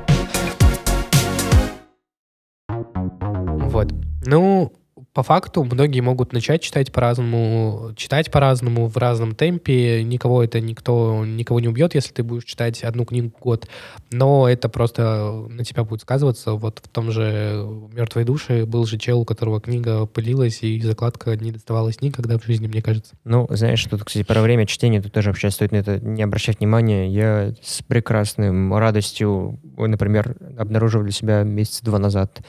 Вот. 2.68 3.92
Ну, 4.24 4.72
по 5.18 5.24
факту 5.24 5.64
многие 5.64 6.02
могут 6.02 6.32
начать 6.32 6.62
читать 6.62 6.92
по-разному, 6.92 7.92
читать 7.96 8.30
по-разному, 8.30 8.86
в 8.86 8.98
разном 8.98 9.34
темпе. 9.34 10.04
Никого 10.04 10.44
это 10.44 10.62
никто, 10.62 11.26
никого 11.26 11.60
не 11.60 11.68
убьет, 11.68 11.96
если 11.96 12.14
ты 12.14 12.22
будешь 12.22 12.44
читать 12.44 12.84
одну 12.84 13.04
книгу 13.04 13.34
в 13.36 13.42
год. 13.42 13.68
Но 14.12 14.48
это 14.48 14.70
просто 14.70 15.48
на 15.50 15.66
тебя 15.66 15.84
будет 15.86 16.02
сказываться. 16.02 16.52
Вот 16.52 16.84
в 16.84 16.90
том 16.90 17.10
же 17.10 17.66
«Мертвой 17.94 18.26
душе» 18.26 18.68
был 18.68 18.86
же 18.86 19.00
чел, 19.00 19.22
у 19.22 19.26
которого 19.26 19.60
книга 19.60 20.06
пылилась, 20.06 20.62
и 20.62 20.80
закладка 20.82 21.36
не 21.36 21.52
доставалась 21.52 22.00
никогда 22.00 22.38
в 22.38 22.46
жизни, 22.46 22.68
мне 22.68 22.84
кажется. 22.84 23.16
Ну, 23.24 23.48
знаешь, 23.50 23.84
тут, 23.86 24.04
кстати, 24.04 24.24
про 24.24 24.44
время 24.44 24.68
чтения, 24.68 25.02
тут 25.02 25.14
тоже 25.14 25.32
вообще 25.32 25.50
стоит 25.50 25.72
на 25.72 25.78
это 25.78 26.00
не 26.00 26.22
обращать 26.22 26.60
внимания. 26.60 27.10
Я 27.10 27.56
с 27.64 27.82
прекрасным 27.82 28.72
радостью, 28.76 29.60
например, 29.78 30.36
обнаружил 30.60 31.02
для 31.02 31.12
себя 31.12 31.42
месяца 31.42 31.84
два 31.84 31.98
назад 31.98 32.40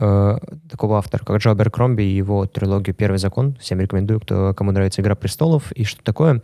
э, 0.00 0.38
такого 0.68 0.98
автора, 0.98 1.24
как 1.24 1.36
Джо 1.36 1.54
Кромби 1.70 2.02
и 2.02 2.16
его 2.16 2.46
трилогию 2.46 2.94
«Первый 2.94 3.18
закон». 3.18 3.56
Всем 3.60 3.80
рекомендую, 3.80 4.20
кто, 4.20 4.54
кому 4.54 4.72
нравится 4.72 5.02
«Игра 5.02 5.14
престолов» 5.14 5.70
и 5.72 5.84
что 5.84 6.02
такое. 6.02 6.42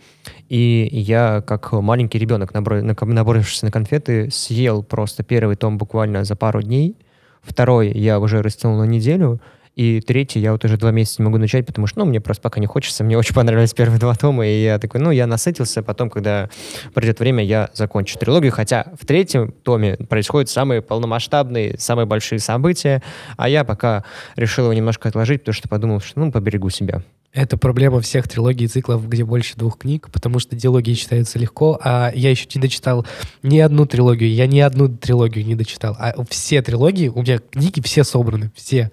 И 0.49 0.89
я, 0.93 1.43
как 1.47 1.73
маленький 1.73 2.19
ребенок, 2.19 2.55
набор, 2.55 2.83
наборившись 2.83 3.63
на 3.63 3.71
конфеты, 3.71 4.31
съел 4.31 4.83
просто 4.83 5.25
первый 5.25 5.57
том 5.57 5.79
буквально 5.79 6.25
за 6.25 6.37
пару 6.37 6.63
дней. 6.63 6.97
Второй 7.43 7.91
я 7.91 8.21
уже 8.21 8.43
растянул 8.43 8.79
на 8.79 8.85
неделю— 8.85 9.41
и 9.77 10.01
третий 10.01 10.41
я 10.41 10.53
вот 10.53 10.65
уже 10.65 10.79
два 10.79 10.91
месяца 10.91 11.21
не 11.21 11.27
могу 11.27 11.37
начать, 11.37 11.67
потому 11.67 11.87
что, 11.87 11.99
ну, 11.99 12.07
мне 12.07 12.19
просто 12.19 12.43
пока 12.43 12.61
не 12.61 12.67
хочется. 12.67 13.05
Мне 13.05 13.19
очень 13.19 13.35
понравились 13.35 13.75
первые 13.75 14.01
два 14.01 14.15
тома, 14.15 14.47
и 14.47 14.63
я 14.63 14.79
такой, 14.79 15.03
ну, 15.03 15.11
я 15.11 15.27
насытился. 15.27 15.83
Потом, 15.83 16.09
когда 16.09 16.49
пройдет 16.95 17.21
время, 17.21 17.45
я 17.45 17.69
закончу 17.75 18.19
трилогию. 18.19 18.53
Хотя 18.53 18.87
в 18.99 19.05
третьем 19.05 19.53
томе 19.53 19.97
происходят 19.97 20.49
самые 20.49 20.81
полномасштабные, 20.81 21.79
самые 21.79 22.07
большие 22.07 22.39
события, 22.39 23.03
а 23.37 23.51
я 23.51 23.65
пока 23.65 24.05
решил 24.35 24.65
его 24.65 24.73
немножко 24.73 25.11
отложить, 25.11 25.43
потому 25.43 25.55
что 25.55 25.69
подумал, 25.69 26.01
что, 26.01 26.21
ну, 26.21 26.33
поберегу 26.33 26.71
себя. 26.71 27.03
Это 27.35 27.59
проблема 27.59 28.01
всех 28.01 28.29
трилогий 28.29 28.65
и 28.65 28.69
циклов, 28.69 29.07
где 29.07 29.27
больше 29.27 29.59
двух 29.59 29.77
книг, 29.77 30.09
потому 30.11 30.39
что 30.39 30.57
диалоги 30.57 30.93
читаются 30.93 31.39
легко, 31.39 31.79
а 31.85 32.11
я 32.15 32.31
еще 32.31 32.47
не 32.55 32.63
дочитал 32.63 33.07
ни 33.43 33.59
одну 33.59 33.85
трилогию, 33.85 34.33
я 34.33 34.47
ни 34.47 34.59
одну 34.61 34.89
трилогию 34.89 35.45
не 35.45 35.55
дочитал, 35.55 35.95
а 35.99 36.15
все 36.31 36.63
трилогии, 36.63 37.09
у 37.09 37.21
меня 37.21 37.39
книги 37.39 37.83
все 37.83 38.05
собраны, 38.05 38.51
все. 38.55 38.91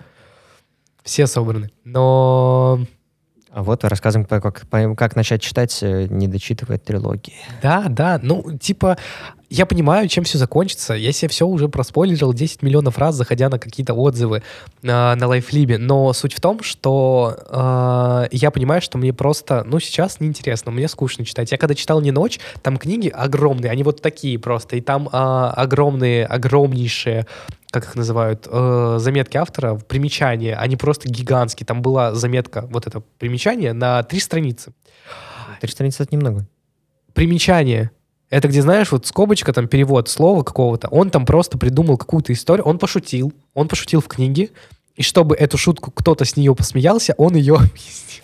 Все 1.03 1.27
собраны. 1.27 1.69
Но... 1.83 2.79
А 3.55 3.61
вот 3.61 3.83
рассказываем, 3.83 4.27
как, 4.27 4.65
как 4.97 5.15
начать 5.15 5.39
читать, 5.43 5.77
э, 5.83 6.07
не 6.09 6.27
дочитывая 6.27 6.79
трилогии. 6.79 7.35
Да, 7.61 7.85
да. 7.87 8.19
Ну, 8.23 8.57
типа, 8.57 8.97
я 9.51 9.67
понимаю, 9.67 10.07
чем 10.07 10.23
все 10.23 10.39
закончится. 10.39 10.95
Я 10.95 11.11
себе 11.11 11.29
все 11.29 11.45
уже 11.45 11.69
проспойлерил 11.69 12.33
10 12.33 12.63
миллионов 12.63 12.97
раз, 12.97 13.13
заходя 13.13 13.49
на 13.49 13.59
какие-то 13.59 13.93
отзывы 13.93 14.37
э, 14.37 14.41
на 14.81 15.27
лайфлибе. 15.27 15.77
Но 15.77 16.11
суть 16.13 16.33
в 16.33 16.41
том, 16.41 16.63
что 16.63 17.37
э, 18.31 18.35
я 18.35 18.49
понимаю, 18.49 18.81
что 18.81 18.97
мне 18.97 19.13
просто, 19.13 19.63
ну, 19.67 19.79
сейчас 19.79 20.19
неинтересно, 20.19 20.71
мне 20.71 20.87
скучно 20.87 21.23
читать. 21.23 21.51
Я 21.51 21.59
когда 21.59 21.75
читал 21.75 22.01
«Не 22.01 22.09
ночь», 22.09 22.39
там 22.63 22.77
книги 22.77 23.09
огромные, 23.09 23.71
они 23.71 23.83
вот 23.83 24.01
такие 24.01 24.39
просто. 24.39 24.77
И 24.77 24.81
там 24.81 25.07
э, 25.07 25.09
огромные, 25.11 26.25
огромнейшие 26.25 27.27
как 27.73 27.85
их 27.85 27.95
называют, 27.95 28.47
э, 28.49 28.97
заметки 28.99 29.35
автора, 29.35 29.75
примечания, 29.75 30.55
они 30.55 30.75
просто 30.75 31.09
гигантские. 31.09 31.65
Там 31.65 31.81
была 31.81 32.13
заметка, 32.13 32.67
вот 32.69 32.85
это 32.85 33.01
примечание, 33.17 33.73
на 33.73 34.03
три 34.03 34.19
страницы. 34.19 34.73
Три 35.59 35.71
страницы— 35.71 36.03
это 36.03 36.15
немного. 36.15 36.45
Примечание. 37.13 37.89
Это 38.29 38.47
где, 38.47 38.61
знаешь, 38.61 38.91
вот 38.91 39.07
скобочка, 39.07 39.53
там 39.53 39.67
перевод 39.67 40.07
слова 40.07 40.43
какого-то, 40.43 40.87
он 40.89 41.09
там 41.09 41.25
просто 41.25 41.57
придумал 41.57 41.97
какую-то 41.97 42.31
историю, 42.31 42.65
он 42.65 42.77
пошутил, 42.77 43.33
он 43.55 43.67
пошутил 43.67 44.01
в 44.01 44.07
книге, 44.07 44.51
и 44.95 45.01
чтобы 45.01 45.35
эту 45.35 45.57
шутку 45.57 45.89
кто-то 45.89 46.25
с 46.25 46.37
нее 46.37 46.53
посмеялся, 46.53 47.15
он 47.17 47.35
ее 47.35 47.55
объяснил. 47.57 48.23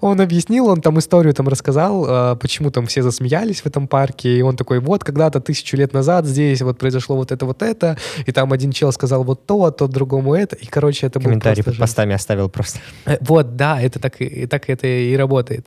Он 0.00 0.20
объяснил, 0.20 0.66
он 0.68 0.80
там 0.80 0.98
историю 0.98 1.34
там 1.34 1.48
рассказал, 1.48 2.32
э, 2.32 2.36
почему 2.36 2.70
там 2.70 2.86
все 2.86 3.02
засмеялись 3.02 3.60
в 3.60 3.66
этом 3.66 3.88
парке, 3.88 4.38
и 4.38 4.42
он 4.42 4.56
такой, 4.56 4.80
вот, 4.80 5.04
когда-то 5.04 5.40
тысячу 5.40 5.76
лет 5.76 5.92
назад 5.92 6.26
здесь 6.26 6.62
вот 6.62 6.78
произошло 6.78 7.16
вот 7.16 7.32
это, 7.32 7.46
вот 7.46 7.62
это, 7.62 7.96
и 8.24 8.32
там 8.32 8.52
один 8.52 8.72
чел 8.72 8.92
сказал 8.92 9.24
вот 9.24 9.46
то, 9.46 9.64
а 9.64 9.70
тот 9.70 9.90
другому 9.90 10.34
это, 10.34 10.56
и, 10.56 10.66
короче, 10.66 11.06
это 11.06 11.20
Комментарий 11.20 11.62
под 11.64 11.78
постами 11.78 12.14
оставил 12.14 12.48
просто. 12.48 12.80
Э, 13.04 13.18
вот, 13.20 13.56
да, 13.56 13.80
это 13.80 13.98
так, 13.98 14.20
и 14.20 14.46
так 14.46 14.68
это 14.68 14.86
и 14.86 15.16
работает. 15.16 15.66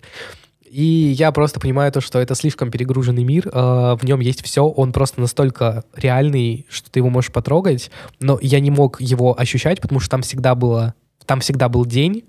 И 0.70 1.16
я 1.18 1.32
просто 1.32 1.60
понимаю 1.60 1.92
то, 1.92 2.00
что 2.00 2.20
это 2.20 2.36
слишком 2.36 2.70
перегруженный 2.70 3.24
мир, 3.24 3.48
э, 3.48 3.52
в 3.52 4.04
нем 4.04 4.20
есть 4.20 4.44
все, 4.44 4.66
он 4.66 4.92
просто 4.92 5.20
настолько 5.20 5.84
реальный, 5.96 6.68
что 6.70 6.92
ты 6.92 7.00
его 7.00 7.10
можешь 7.10 7.32
потрогать, 7.32 7.90
но 8.20 8.38
я 8.42 8.60
не 8.60 8.70
мог 8.70 9.02
его 9.02 9.38
ощущать, 9.40 9.82
потому 9.82 10.00
что 10.00 10.12
там 10.12 10.22
всегда 10.22 10.54
было, 10.54 10.94
там 11.26 11.40
всегда 11.40 11.70
был 11.70 11.86
день, 11.86 12.24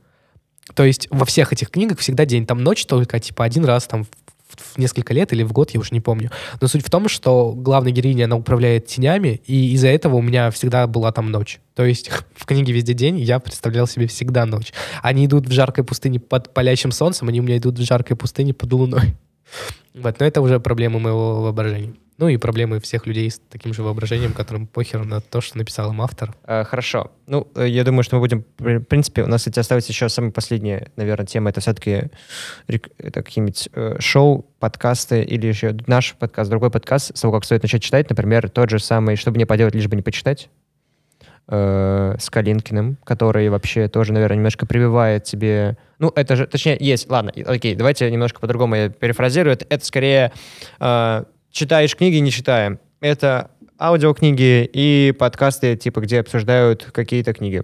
то 0.75 0.85
есть 0.85 1.09
во 1.11 1.25
всех 1.25 1.53
этих 1.53 1.71
книгах 1.71 1.99
всегда 1.99 2.25
день, 2.25 2.47
там 2.47 2.63
ночь 2.63 2.85
только, 2.87 3.19
типа, 3.19 3.45
один 3.45 3.65
раз 3.65 3.87
там 3.87 4.05
в 4.57 4.79
несколько 4.79 5.15
лет 5.15 5.33
или 5.33 5.43
в 5.43 5.53
год, 5.53 5.71
я 5.71 5.81
уже 5.81 5.91
не 5.93 6.01
помню. 6.01 6.31
Но 6.61 6.69
суть 6.69 6.85
в 6.85 6.91
том, 6.91 7.09
что 7.09 7.53
главная 7.53 7.93
героиня, 7.93 8.25
она 8.25 8.37
управляет 8.37 8.87
тенями, 8.87 9.41
и 9.47 9.73
из-за 9.75 9.89
этого 9.89 10.17
у 10.17 10.23
меня 10.23 10.51
всегда 10.51 10.87
была 10.87 11.13
там 11.13 11.31
ночь. 11.31 11.61
То 11.75 11.85
есть 11.85 12.11
в 12.35 12.47
книге 12.47 12.73
«Везде 12.73 12.95
день» 12.95 13.19
я 13.19 13.39
представлял 13.39 13.87
себе 13.87 14.07
всегда 14.07 14.47
ночь. 14.47 14.73
Они 15.03 15.27
идут 15.27 15.47
в 15.47 15.53
жаркой 15.53 15.85
пустыне 15.85 16.21
под 16.21 16.53
палящим 16.53 16.93
солнцем, 16.93 17.29
они 17.29 17.41
у 17.41 17.43
меня 17.43 17.59
идут 17.59 17.79
в 17.79 17.83
жаркой 17.83 18.17
пустыне 18.17 18.55
под 18.55 18.73
луной. 18.73 19.15
Вот, 19.93 20.21
но 20.21 20.27
это 20.27 20.41
уже 20.41 20.61
проблема 20.61 21.01
моего 21.01 21.43
воображения. 21.43 21.95
Ну 22.21 22.29
и 22.29 22.37
проблемы 22.37 22.81
всех 22.81 23.07
людей 23.07 23.31
с 23.31 23.41
таким 23.49 23.73
же 23.73 23.83
воображением, 23.83 24.35
которым 24.35 24.67
похер 24.67 25.07
на 25.07 25.23
то, 25.23 25.41
что 25.41 25.57
написал 25.57 25.91
им 25.91 26.03
автор. 26.03 26.35
А, 26.45 26.65
хорошо. 26.65 27.13
Ну, 27.27 27.49
э, 27.55 27.67
я 27.67 27.83
думаю, 27.83 28.03
что 28.03 28.17
мы 28.17 28.21
будем... 28.21 28.45
В 28.59 28.81
принципе, 28.81 29.23
у 29.23 29.27
нас, 29.27 29.41
кстати, 29.41 29.59
остается 29.59 29.91
еще 29.91 30.07
самая 30.11 30.31
последняя, 30.31 30.89
наверное, 30.97 31.25
тема. 31.25 31.49
Это 31.49 31.63
все-таки 31.63 32.11
это 32.67 33.23
какие-нибудь 33.23 33.71
э, 33.73 33.97
шоу, 34.01 34.45
подкасты 34.59 35.23
или 35.23 35.47
еще 35.47 35.75
наш 35.87 36.15
подкаст, 36.15 36.51
другой 36.51 36.71
подкаст, 36.71 37.17
с 37.17 37.23
того, 37.23 37.33
как 37.33 37.45
стоит 37.47 37.63
начать 37.63 37.83
читать. 37.83 38.11
Например, 38.11 38.51
тот 38.51 38.69
же 38.69 38.81
самый 38.81 39.17
«Что 39.17 39.31
бы 39.31 39.39
не 39.39 39.47
поделать, 39.47 39.75
лишь 39.75 39.89
бы 39.89 39.97
не 39.97 40.03
почитать» 40.03 40.51
э, 41.49 42.17
с 42.19 42.29
Калинкиным, 42.29 42.99
который 43.03 43.49
вообще 43.49 43.89
тоже, 43.89 44.13
наверное, 44.13 44.37
немножко 44.37 44.67
прививает 44.67 45.25
тебе... 45.25 45.79
Ну, 45.99 46.13
это 46.15 46.37
же, 46.37 46.47
точнее, 46.47 46.77
есть, 46.81 47.09
ладно, 47.09 47.33
окей, 47.47 47.75
давайте 47.75 48.11
немножко 48.11 48.41
по-другому 48.41 48.75
я 48.75 48.89
перефразирую. 48.91 49.55
Это, 49.55 49.65
это 49.71 49.87
скорее 49.87 50.33
э, 50.81 51.25
читаешь 51.51 51.97
книги, 51.97 52.17
не 52.17 52.31
читаем. 52.31 52.79
Это 53.01 53.51
аудиокниги 53.79 54.69
и 54.73 55.15
подкасты, 55.19 55.77
типа, 55.77 56.01
где 56.01 56.21
обсуждают 56.21 56.91
какие-то 56.93 57.33
книги. 57.33 57.63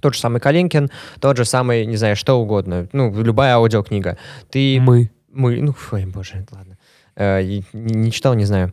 Тот 0.00 0.14
же 0.14 0.20
самый 0.20 0.40
Калинкин, 0.40 0.90
тот 1.20 1.36
же 1.36 1.44
самый, 1.44 1.86
не 1.86 1.96
знаю, 1.96 2.16
что 2.16 2.34
угодно. 2.34 2.88
Ну, 2.92 3.12
любая 3.22 3.54
аудиокнига. 3.54 4.18
Ты... 4.50 4.78
Мы. 4.80 5.10
Мы. 5.30 5.60
Ну, 5.62 5.74
ой, 5.92 6.06
боже, 6.06 6.44
ладно. 6.50 6.76
Э, 7.16 7.42
не, 7.72 8.10
читал, 8.12 8.34
не 8.34 8.44
знаю. 8.44 8.72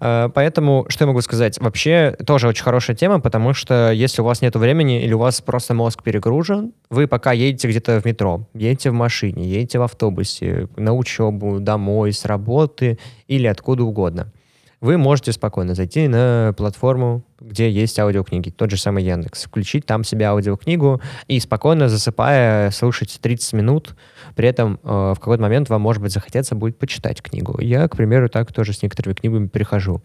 Э, 0.00 0.28
поэтому, 0.34 0.84
что 0.88 1.04
я 1.04 1.08
могу 1.08 1.22
сказать? 1.22 1.58
Вообще, 1.58 2.14
тоже 2.26 2.48
очень 2.48 2.62
хорошая 2.62 2.94
тема, 2.94 3.20
потому 3.20 3.54
что 3.54 3.90
если 3.90 4.20
у 4.20 4.24
вас 4.24 4.42
нет 4.42 4.54
времени 4.56 5.02
или 5.02 5.14
у 5.14 5.18
вас 5.18 5.40
просто 5.40 5.74
мозг 5.74 6.02
перегружен, 6.02 6.72
вы 6.90 7.06
пока 7.06 7.32
едете 7.32 7.68
где-то 7.68 8.00
в 8.00 8.04
метро, 8.04 8.46
едете 8.54 8.90
в 8.90 8.94
машине, 8.94 9.48
едете 9.48 9.78
в 9.78 9.82
автобусе, 9.82 10.68
на 10.76 10.94
учебу, 10.94 11.60
домой, 11.60 12.12
с 12.12 12.24
работы 12.26 12.98
или 13.26 13.46
откуда 13.46 13.84
угодно 13.84 14.32
вы 14.80 14.96
можете 14.96 15.32
спокойно 15.32 15.74
зайти 15.74 16.06
на 16.08 16.54
платформу, 16.56 17.24
где 17.40 17.70
есть 17.70 17.98
аудиокниги, 17.98 18.50
тот 18.50 18.70
же 18.70 18.76
самый 18.76 19.04
Яндекс, 19.04 19.44
включить 19.44 19.86
там 19.86 20.04
себе 20.04 20.26
аудиокнигу 20.26 21.00
и 21.26 21.40
спокойно 21.40 21.88
засыпая 21.88 22.70
слушать 22.70 23.18
30 23.20 23.54
минут, 23.54 23.96
при 24.36 24.48
этом 24.48 24.78
э, 24.82 24.88
в 24.88 25.18
какой-то 25.18 25.42
момент 25.42 25.68
вам, 25.68 25.82
может 25.82 26.02
быть, 26.02 26.12
захотеться 26.12 26.54
будет 26.54 26.78
почитать 26.78 27.22
книгу. 27.22 27.60
Я, 27.60 27.88
к 27.88 27.96
примеру, 27.96 28.28
так 28.28 28.52
тоже 28.52 28.72
с 28.72 28.82
некоторыми 28.82 29.14
книгами 29.14 29.48
перехожу. 29.48 30.02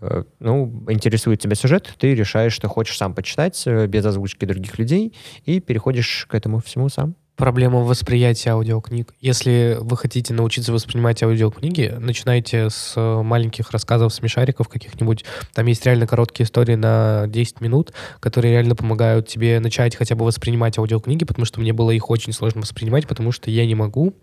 Э, 0.00 0.24
ну, 0.38 0.84
интересует 0.88 1.40
тебя 1.40 1.56
сюжет, 1.56 1.92
ты 1.98 2.14
решаешь, 2.14 2.52
что 2.52 2.68
хочешь 2.68 2.96
сам 2.96 3.14
почитать 3.14 3.60
э, 3.66 3.86
без 3.86 4.04
озвучки 4.04 4.44
других 4.44 4.78
людей 4.78 5.14
и 5.44 5.60
переходишь 5.60 6.26
к 6.28 6.34
этому 6.34 6.60
всему 6.60 6.88
сам. 6.88 7.16
Проблема 7.38 7.82
восприятия 7.82 8.50
аудиокниг. 8.50 9.14
Если 9.20 9.78
вы 9.80 9.96
хотите 9.96 10.34
научиться 10.34 10.72
воспринимать 10.72 11.22
аудиокниги, 11.22 11.94
начинайте 11.96 12.68
с 12.68 12.94
э, 12.96 13.22
маленьких 13.22 13.70
рассказов, 13.70 14.12
смешариков 14.12 14.68
каких-нибудь. 14.68 15.24
Там 15.54 15.66
есть 15.66 15.86
реально 15.86 16.08
короткие 16.08 16.46
истории 16.46 16.74
на 16.74 17.28
10 17.28 17.60
минут, 17.60 17.92
которые 18.18 18.54
реально 18.54 18.74
помогают 18.74 19.28
тебе 19.28 19.60
начать 19.60 19.94
хотя 19.94 20.16
бы 20.16 20.24
воспринимать 20.24 20.78
аудиокниги, 20.78 21.24
потому 21.24 21.44
что 21.44 21.60
мне 21.60 21.72
было 21.72 21.92
их 21.92 22.10
очень 22.10 22.32
сложно 22.32 22.62
воспринимать, 22.62 23.06
потому 23.06 23.30
что 23.30 23.52
я 23.52 23.66
не 23.66 23.76
могу 23.76 24.14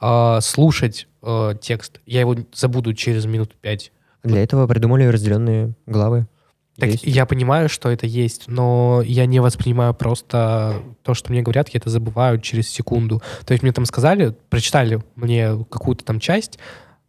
э, 0.00 0.38
слушать 0.40 1.08
э, 1.20 1.54
текст. 1.60 2.00
Я 2.06 2.20
его 2.20 2.36
забуду 2.54 2.94
через 2.94 3.26
минут 3.26 3.56
пять. 3.60 3.90
Для 4.22 4.40
этого 4.40 4.68
придумали 4.68 5.04
разделенные 5.06 5.74
главы. 5.86 6.28
Так 6.78 6.90
Есть. 6.90 7.04
я 7.04 7.26
понимаю, 7.26 7.68
что 7.68 7.90
это 7.90 8.06
есть, 8.06 8.44
но 8.46 9.02
я 9.04 9.26
не 9.26 9.40
воспринимаю 9.40 9.92
просто 9.92 10.82
то, 11.02 11.12
что 11.12 11.30
мне 11.30 11.42
говорят, 11.42 11.68
я 11.68 11.78
это 11.78 11.90
забываю 11.90 12.40
через 12.40 12.70
секунду. 12.70 13.22
То 13.44 13.52
есть 13.52 13.62
мне 13.62 13.72
там 13.72 13.84
сказали, 13.84 14.34
прочитали 14.48 15.02
мне 15.14 15.64
какую-то 15.70 16.04
там 16.04 16.18
часть, 16.18 16.58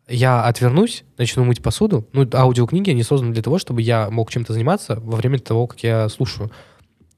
я 0.07 0.43
отвернусь, 0.43 1.05
начну 1.17 1.45
мыть 1.45 1.61
посуду. 1.61 2.05
Ну, 2.11 2.27
аудиокниги, 2.33 2.91
они 2.91 3.03
созданы 3.03 3.33
для 3.33 3.41
того, 3.41 3.57
чтобы 3.57 3.81
я 3.81 4.09
мог 4.09 4.29
чем-то 4.29 4.51
заниматься 4.51 4.99
во 4.99 5.15
время 5.15 5.39
того, 5.39 5.65
как 5.67 5.81
я 5.81 6.09
слушаю. 6.09 6.51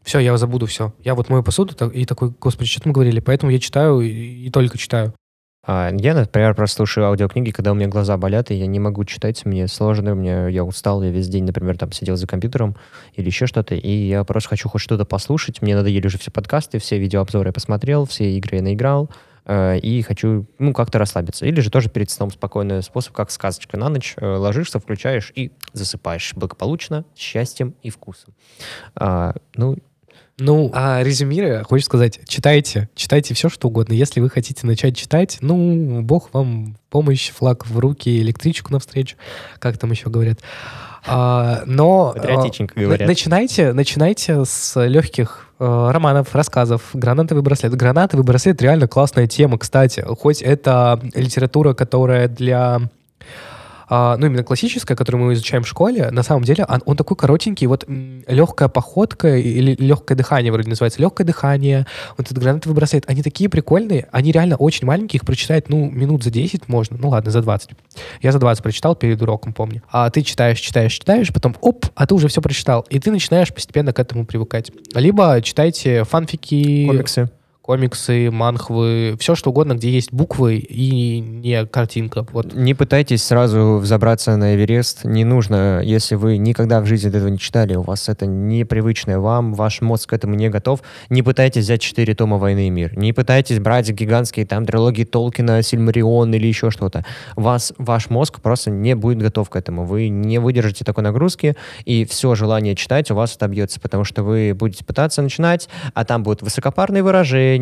Все, 0.03 0.19
я 0.19 0.37
забуду 0.37 0.67
все. 0.67 0.93
Я 1.03 1.15
вот 1.15 1.29
мою 1.29 1.41
посуду 1.41 1.89
и 1.89 2.05
такой, 2.05 2.31
господи, 2.39 2.69
что 2.69 2.81
там 2.81 2.93
говорили? 2.93 3.19
Поэтому 3.21 3.51
я 3.51 3.57
читаю 3.57 4.01
и, 4.01 4.09
и 4.09 4.51
только 4.51 4.77
читаю. 4.77 5.15
А, 5.67 5.91
я, 5.91 6.13
например, 6.13 6.53
просто 6.53 6.77
слушаю 6.77 7.07
аудиокниги, 7.07 7.51
когда 7.51 7.71
у 7.71 7.75
меня 7.75 7.87
глаза 7.87 8.17
болят, 8.17 8.51
и 8.51 8.55
я 8.55 8.67
не 8.67 8.79
могу 8.79 9.03
читать, 9.03 9.45
мне 9.45 9.67
сложно, 9.67 10.13
мне, 10.13 10.49
я 10.51 10.63
устал, 10.63 11.01
я 11.01 11.09
весь 11.09 11.27
день, 11.27 11.45
например, 11.45 11.77
там 11.77 11.91
сидел 11.91 12.15
за 12.17 12.27
компьютером 12.27 12.75
или 13.13 13.25
еще 13.25 13.47
что-то, 13.47 13.73
и 13.73 13.89
я 13.89 14.23
просто 14.23 14.49
хочу 14.49 14.69
хоть 14.69 14.81
что-то 14.81 15.05
послушать, 15.05 15.61
мне 15.61 15.75
надоели 15.75 16.05
уже 16.05 16.19
все 16.19 16.29
подкасты, 16.29 16.77
все 16.79 16.99
видеообзоры 16.99 17.49
я 17.49 17.53
посмотрел, 17.53 18.05
все 18.05 18.31
игры 18.37 18.57
я 18.57 18.61
наиграл, 18.63 19.09
э, 19.45 19.79
и 19.79 20.03
хочу, 20.03 20.45
ну, 20.59 20.71
как-то 20.73 20.99
расслабиться. 20.99 21.45
Или 21.47 21.61
же 21.61 21.71
тоже 21.71 21.89
перед 21.89 22.11
сном 22.11 22.29
спокойный 22.29 22.83
способ, 22.83 23.13
как 23.13 23.31
сказочка 23.31 23.75
на 23.77 23.89
ночь, 23.89 24.13
э, 24.17 24.25
ложишься, 24.25 24.79
включаешь 24.79 25.31
и 25.35 25.51
засыпаешь 25.73 26.33
благополучно, 26.35 27.05
с 27.15 27.19
счастьем 27.19 27.73
и 27.81 27.89
вкусом. 27.89 28.35
А, 28.95 29.33
ну, 29.55 29.77
Ну, 30.37 30.69
а 30.73 31.01
резюмируя, 31.01 31.63
хочу 31.63 31.85
сказать, 31.85 32.19
читайте, 32.27 32.89
читайте 32.93 33.33
все, 33.33 33.47
что 33.47 33.69
угодно. 33.69 33.93
Если 33.93 34.19
вы 34.19 34.29
хотите 34.29 34.67
начать 34.67 34.97
читать, 34.97 35.37
ну, 35.39 36.01
бог 36.01 36.33
вам 36.33 36.75
помощь, 36.89 37.31
флаг 37.31 37.65
в 37.65 37.79
руки, 37.79 38.19
электричку 38.19 38.73
навстречу, 38.73 39.15
как 39.59 39.77
там 39.77 39.91
еще 39.91 40.09
говорят. 40.09 40.39
А, 41.07 41.63
но 41.65 42.09
а, 42.09 42.19
Патриотичненько 42.19 42.77
говорят. 42.77 43.07
начинайте, 43.07 43.71
начинайте 43.71 44.43
с 44.43 44.85
легких 44.85 45.51
э, 45.59 45.89
романов, 45.91 46.33
рассказов. 46.35 46.81
Гранатовый 46.93 47.43
браслет. 47.43 47.73
Гранатовый 47.73 48.25
браслет 48.25 48.61
реально 48.61 48.87
классная 48.89 49.27
тема, 49.27 49.57
кстати. 49.57 50.03
Хоть 50.19 50.41
это 50.41 50.99
литература, 51.13 51.73
которая 51.73 52.27
для 52.27 52.89
а, 53.89 54.17
ну, 54.17 54.27
именно 54.27 54.43
классическая, 54.43 54.95
которую 54.95 55.25
мы 55.25 55.33
изучаем 55.33 55.63
в 55.63 55.67
школе, 55.67 56.09
на 56.11 56.23
самом 56.23 56.43
деле 56.43 56.65
он, 56.67 56.81
он 56.85 56.97
такой 56.97 57.17
коротенький, 57.17 57.67
вот 57.67 57.85
легкая 57.87 58.69
походка 58.69 59.37
или 59.37 59.75
легкое 59.79 60.17
дыхание 60.17 60.51
вроде 60.51 60.69
называется, 60.69 61.01
легкое 61.01 61.25
дыхание, 61.25 61.85
вот 62.17 62.27
этот 62.27 62.37
гранатовый 62.37 62.75
браслет, 62.75 63.05
они 63.07 63.21
такие 63.23 63.49
прикольные, 63.49 64.07
они 64.11 64.31
реально 64.31 64.55
очень 64.55 64.87
маленькие, 64.87 65.17
их 65.17 65.25
прочитать, 65.25 65.69
ну, 65.69 65.89
минут 65.89 66.23
за 66.23 66.31
10 66.31 66.67
можно, 66.67 66.97
ну 66.97 67.09
ладно, 67.09 67.31
за 67.31 67.41
20. 67.41 67.71
Я 68.21 68.31
за 68.31 68.39
20 68.39 68.63
прочитал 68.63 68.95
перед 68.95 69.21
уроком, 69.21 69.53
помню. 69.53 69.81
А 69.91 70.09
ты 70.09 70.21
читаешь, 70.21 70.59
читаешь, 70.59 70.93
читаешь, 70.93 71.31
потом 71.33 71.55
оп, 71.61 71.85
а 71.95 72.07
ты 72.07 72.15
уже 72.15 72.27
все 72.27 72.41
прочитал, 72.41 72.85
и 72.89 72.99
ты 72.99 73.11
начинаешь 73.11 73.53
постепенно 73.53 73.93
к 73.93 73.99
этому 73.99 74.25
привыкать. 74.25 74.71
Либо 74.93 75.41
читайте 75.41 76.03
фанфики, 76.03 76.87
комиксы. 76.87 77.29
Комиксы, 77.65 78.29
манхвы, 78.29 79.17
все 79.19 79.33
что 79.33 79.49
угодно, 79.49 79.73
где 79.73 79.89
есть 79.89 80.13
буквы 80.13 80.57
и 80.57 81.19
не 81.19 81.65
картинка. 81.65 82.23
Вот 82.31 82.53
Не 82.53 82.75
пытайтесь 82.75 83.23
сразу 83.23 83.77
взобраться 83.77 84.37
на 84.37 84.53
Эверест. 84.53 85.03
Не 85.03 85.23
нужно, 85.23 85.81
если 85.83 86.13
вы 86.13 86.37
никогда 86.37 86.79
в 86.79 86.85
жизни 86.85 87.09
этого 87.09 87.27
не 87.27 87.39
читали, 87.39 87.73
у 87.73 87.81
вас 87.81 88.07
это 88.07 88.27
непривычное 88.27 89.17
вам, 89.17 89.55
ваш 89.55 89.81
мозг 89.81 90.11
к 90.11 90.13
этому 90.13 90.35
не 90.35 90.49
готов. 90.49 90.81
Не 91.09 91.23
пытайтесь 91.23 91.63
взять 91.63 91.81
четыре 91.81 92.13
тома 92.13 92.37
«Войны 92.37 92.67
и 92.67 92.69
мир». 92.69 92.95
Не 92.95 93.13
пытайтесь 93.13 93.57
брать 93.57 93.89
гигантские 93.89 94.45
там 94.45 94.67
трилогии 94.67 95.03
Толкина, 95.03 95.63
Сильмарион 95.63 96.35
или 96.35 96.45
еще 96.45 96.69
что-то. 96.69 97.03
Вас, 97.35 97.73
ваш 97.79 98.11
мозг 98.11 98.41
просто 98.41 98.69
не 98.69 98.93
будет 98.93 99.17
готов 99.17 99.49
к 99.49 99.55
этому. 99.55 99.85
Вы 99.85 100.09
не 100.09 100.37
выдержите 100.37 100.85
такой 100.85 101.03
нагрузки, 101.03 101.55
и 101.83 102.05
все 102.05 102.35
желание 102.35 102.75
читать 102.75 103.09
у 103.09 103.15
вас 103.15 103.35
отобьется, 103.35 103.79
потому 103.79 104.03
что 104.03 104.21
вы 104.21 104.53
будете 104.53 104.85
пытаться 104.85 105.23
начинать, 105.23 105.67
а 105.95 106.05
там 106.05 106.21
будут 106.21 106.43
высокопарные 106.43 107.01
выражения, 107.01 107.54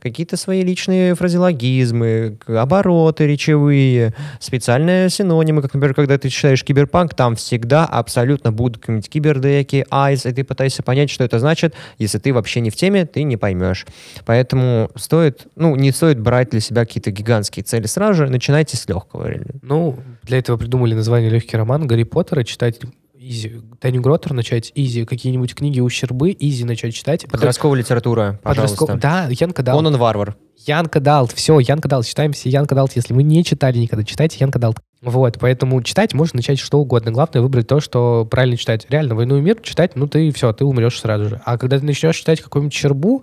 какие-то 0.00 0.36
свои 0.36 0.62
личные 0.62 1.14
фразеологизмы, 1.14 2.38
обороты 2.46 3.26
речевые, 3.26 4.14
специальные 4.40 5.10
синонимы, 5.10 5.62
как, 5.62 5.74
например, 5.74 5.94
когда 5.94 6.18
ты 6.18 6.28
читаешь 6.28 6.64
киберпанк, 6.64 7.14
там 7.14 7.36
всегда 7.36 7.84
абсолютно 7.84 8.52
будут 8.52 8.78
какие-нибудь 8.78 9.08
кибердеки, 9.08 9.86
айс, 9.90 10.26
и 10.26 10.32
ты 10.32 10.44
пытаешься 10.44 10.82
понять, 10.82 11.10
что 11.10 11.24
это 11.24 11.38
значит. 11.38 11.74
Если 11.98 12.18
ты 12.18 12.32
вообще 12.32 12.60
не 12.60 12.70
в 12.70 12.76
теме, 12.76 13.06
ты 13.06 13.22
не 13.22 13.36
поймешь. 13.36 13.86
Поэтому 14.24 14.90
стоит, 14.96 15.46
ну, 15.56 15.76
не 15.76 15.92
стоит 15.92 16.20
брать 16.20 16.50
для 16.50 16.60
себя 16.60 16.84
какие-то 16.84 17.10
гигантские 17.10 17.64
цели 17.64 17.86
сразу 17.86 18.14
же, 18.14 18.30
начинайте 18.30 18.76
с 18.76 18.88
легкого. 18.88 19.30
Ну, 19.62 19.98
для 20.22 20.38
этого 20.38 20.56
придумали 20.56 20.94
название 20.94 21.30
«Легкий 21.30 21.56
роман», 21.56 21.86
Гарри 21.86 22.04
Поттера 22.04 22.44
читать 22.44 22.80
easy. 23.28 23.60
Таню 23.80 24.00
Гроттер 24.00 24.32
начать 24.32 24.72
easy, 24.74 25.04
какие-нибудь 25.04 25.54
книги 25.54 25.80
Щербы 25.80 26.34
easy 26.38 26.64
начать 26.64 26.94
читать. 26.94 27.26
Подростковая 27.30 27.78
литература, 27.78 28.40
Подростков- 28.42 28.86
пожалуйста. 28.88 28.96
Да, 28.96 29.28
young 29.30 29.62
adult. 29.62 29.78
Он 29.78 29.86
он 29.86 29.96
варвар. 29.96 30.36
young 30.66 31.00
adult, 31.00 31.32
все, 31.32 31.58
young 31.58 31.88
adult, 31.88 32.06
читаем 32.06 32.32
все 32.32 32.48
young 32.50 32.74
adult. 32.74 32.92
Если 32.94 33.14
вы 33.14 33.22
не 33.22 33.44
читали 33.44 33.78
никогда, 33.78 34.04
читайте 34.04 34.38
young 34.40 34.58
adult. 34.58 34.78
Вот, 35.00 35.38
поэтому 35.40 35.82
читать 35.82 36.14
можно 36.14 36.36
начать 36.36 36.58
что 36.58 36.78
угодно. 36.78 37.10
Главное 37.10 37.42
выбрать 37.42 37.66
то, 37.66 37.80
что 37.80 38.26
правильно 38.30 38.56
читать. 38.56 38.86
Реально, 38.88 39.14
«Войну 39.16 39.38
и 39.38 39.40
мир» 39.40 39.58
читать, 39.62 39.96
ну 39.96 40.06
ты 40.06 40.30
все, 40.32 40.52
ты 40.52 40.64
умрешь 40.64 41.00
сразу 41.00 41.28
же. 41.28 41.40
А 41.44 41.58
когда 41.58 41.78
ты 41.78 41.84
начнешь 41.84 42.16
читать 42.16 42.40
какую-нибудь 42.40 42.72
Щербу, 42.72 43.22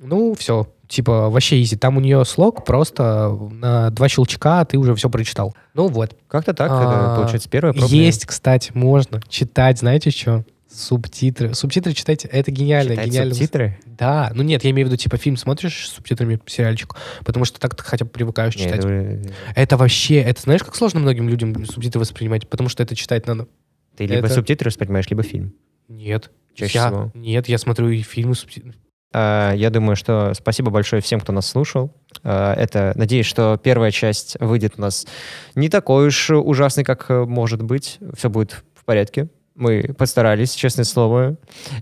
ну 0.00 0.34
все, 0.36 0.66
типа 0.92 1.30
вообще 1.30 1.60
изи. 1.62 1.76
Там 1.76 1.96
у 1.96 2.00
нее 2.00 2.24
слог 2.24 2.64
просто 2.64 3.36
на 3.50 3.90
два 3.90 4.08
щелчка 4.08 4.64
ты 4.64 4.76
уже 4.78 4.94
все 4.94 5.08
прочитал. 5.08 5.54
Ну 5.74 5.88
вот. 5.88 6.16
Как-то 6.28 6.52
так, 6.52 6.70
А, 6.70 6.82
это, 6.82 7.16
получается, 7.20 7.48
первое. 7.48 7.72
Есть, 7.74 8.26
кстати, 8.26 8.70
можно 8.74 9.20
читать, 9.28 9.78
знаете 9.78 10.10
что? 10.10 10.44
Субтитры. 10.70 11.54
Субтитры 11.54 11.92
читайте, 11.92 12.28
это 12.28 12.50
гениально. 12.50 12.92
Читать 12.92 13.08
гениально. 13.08 13.34
субтитры? 13.34 13.78
Да, 13.86 14.32
ну 14.34 14.42
нет, 14.42 14.64
я 14.64 14.70
имею 14.70 14.86
в 14.86 14.90
виду, 14.90 14.96
типа, 14.96 15.16
фильм 15.18 15.36
смотришь 15.36 15.86
с 15.88 15.92
субтитрами, 15.94 16.40
сериальчик, 16.46 16.94
потому 17.24 17.44
что 17.44 17.60
так 17.60 17.74
ты 17.74 17.82
хотя 17.82 18.04
бы 18.04 18.10
привыкаешь 18.10 18.56
Нет, 18.56 18.66
читать. 18.68 18.84
это 18.84 19.32
Это 19.54 19.76
вообще, 19.76 20.16
это 20.22 20.40
знаешь, 20.40 20.62
как 20.62 20.74
сложно 20.74 21.00
многим 21.00 21.28
людям 21.28 21.66
субтитры 21.66 22.00
воспринимать, 22.00 22.48
потому 22.48 22.68
что 22.70 22.82
это 22.82 22.94
читать 22.96 23.26
надо. 23.26 23.48
Ты 23.96 24.06
либо 24.06 24.26
это- 24.26 24.34
субтитры 24.34 24.68
воспринимаешь, 24.70 25.08
либо 25.10 25.22
фильм. 25.22 25.52
Нет. 25.88 26.30
Чаще 26.54 26.78
я, 26.78 26.86
всего. 26.88 27.10
Нет, 27.14 27.48
я 27.48 27.58
смотрю 27.58 27.88
и 27.90 28.00
фильмы 28.02 28.34
субтитры. 28.34 28.74
А, 29.12 29.52
Я 29.52 29.70
думаю, 29.70 29.96
что 29.96 30.32
спасибо 30.34 30.70
большое 30.70 31.02
всем, 31.02 31.20
кто 31.20 31.32
нас 31.32 31.46
слушал. 31.46 31.92
А, 32.22 32.54
Это, 32.54 32.92
надеюсь, 32.96 33.26
что 33.26 33.58
первая 33.62 33.90
часть 33.90 34.36
выйдет 34.40 34.74
у 34.78 34.80
нас 34.80 35.06
не 35.54 35.68
такой 35.68 36.08
уж 36.08 36.30
ужасной, 36.30 36.84
как 36.84 37.06
э, 37.10 37.24
может 37.24 37.62
быть. 37.62 37.98
Все 38.16 38.30
будет 38.30 38.64
в 38.74 38.84
порядке. 38.84 39.28
Мы 39.54 39.94
постарались, 39.96 40.54
честное 40.54 40.84
слово. 40.84 41.36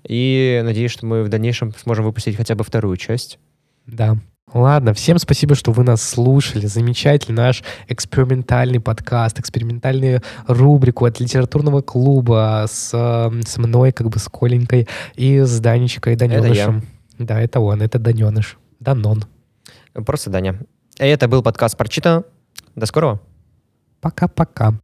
И 0.04 0.60
надеюсь, 0.64 0.90
что 0.90 1.06
мы 1.06 1.22
в 1.22 1.28
дальнейшем 1.28 1.72
сможем 1.76 2.04
выпустить 2.04 2.36
хотя 2.36 2.54
бы 2.54 2.64
вторую 2.64 2.96
часть. 2.96 3.38
Да. 3.86 4.16
Ладно, 4.52 4.94
всем 4.94 5.18
спасибо, 5.18 5.54
что 5.54 5.70
вы 5.70 5.84
нас 5.84 6.02
слушали. 6.02 6.66
Замечательный 6.66 7.36
наш 7.36 7.62
экспериментальный 7.86 8.80
подкаст, 8.80 9.38
экспериментальную 9.38 10.22
рубрику 10.48 11.04
от 11.04 11.20
литературного 11.20 11.82
клуба 11.82 12.66
с, 12.68 12.90
э, 12.92 13.42
с 13.46 13.58
мной, 13.58 13.92
как 13.92 14.08
бы 14.08 14.18
с 14.18 14.28
Коленькой, 14.28 14.88
и 15.14 15.38
с 15.38 15.60
Данечкой, 15.60 16.16
Даненышем. 16.16 16.84
Да, 17.20 17.38
это 17.38 17.60
он, 17.60 17.82
это 17.82 17.98
Даненыш. 17.98 18.56
Данон. 18.80 19.24
Просто 19.92 20.30
Даня. 20.30 20.58
И 20.98 21.04
это 21.04 21.28
был 21.28 21.42
подкаст 21.42 21.76
«Прочитано». 21.76 22.24
До 22.74 22.86
скорого. 22.86 23.20
Пока-пока. 24.00 24.80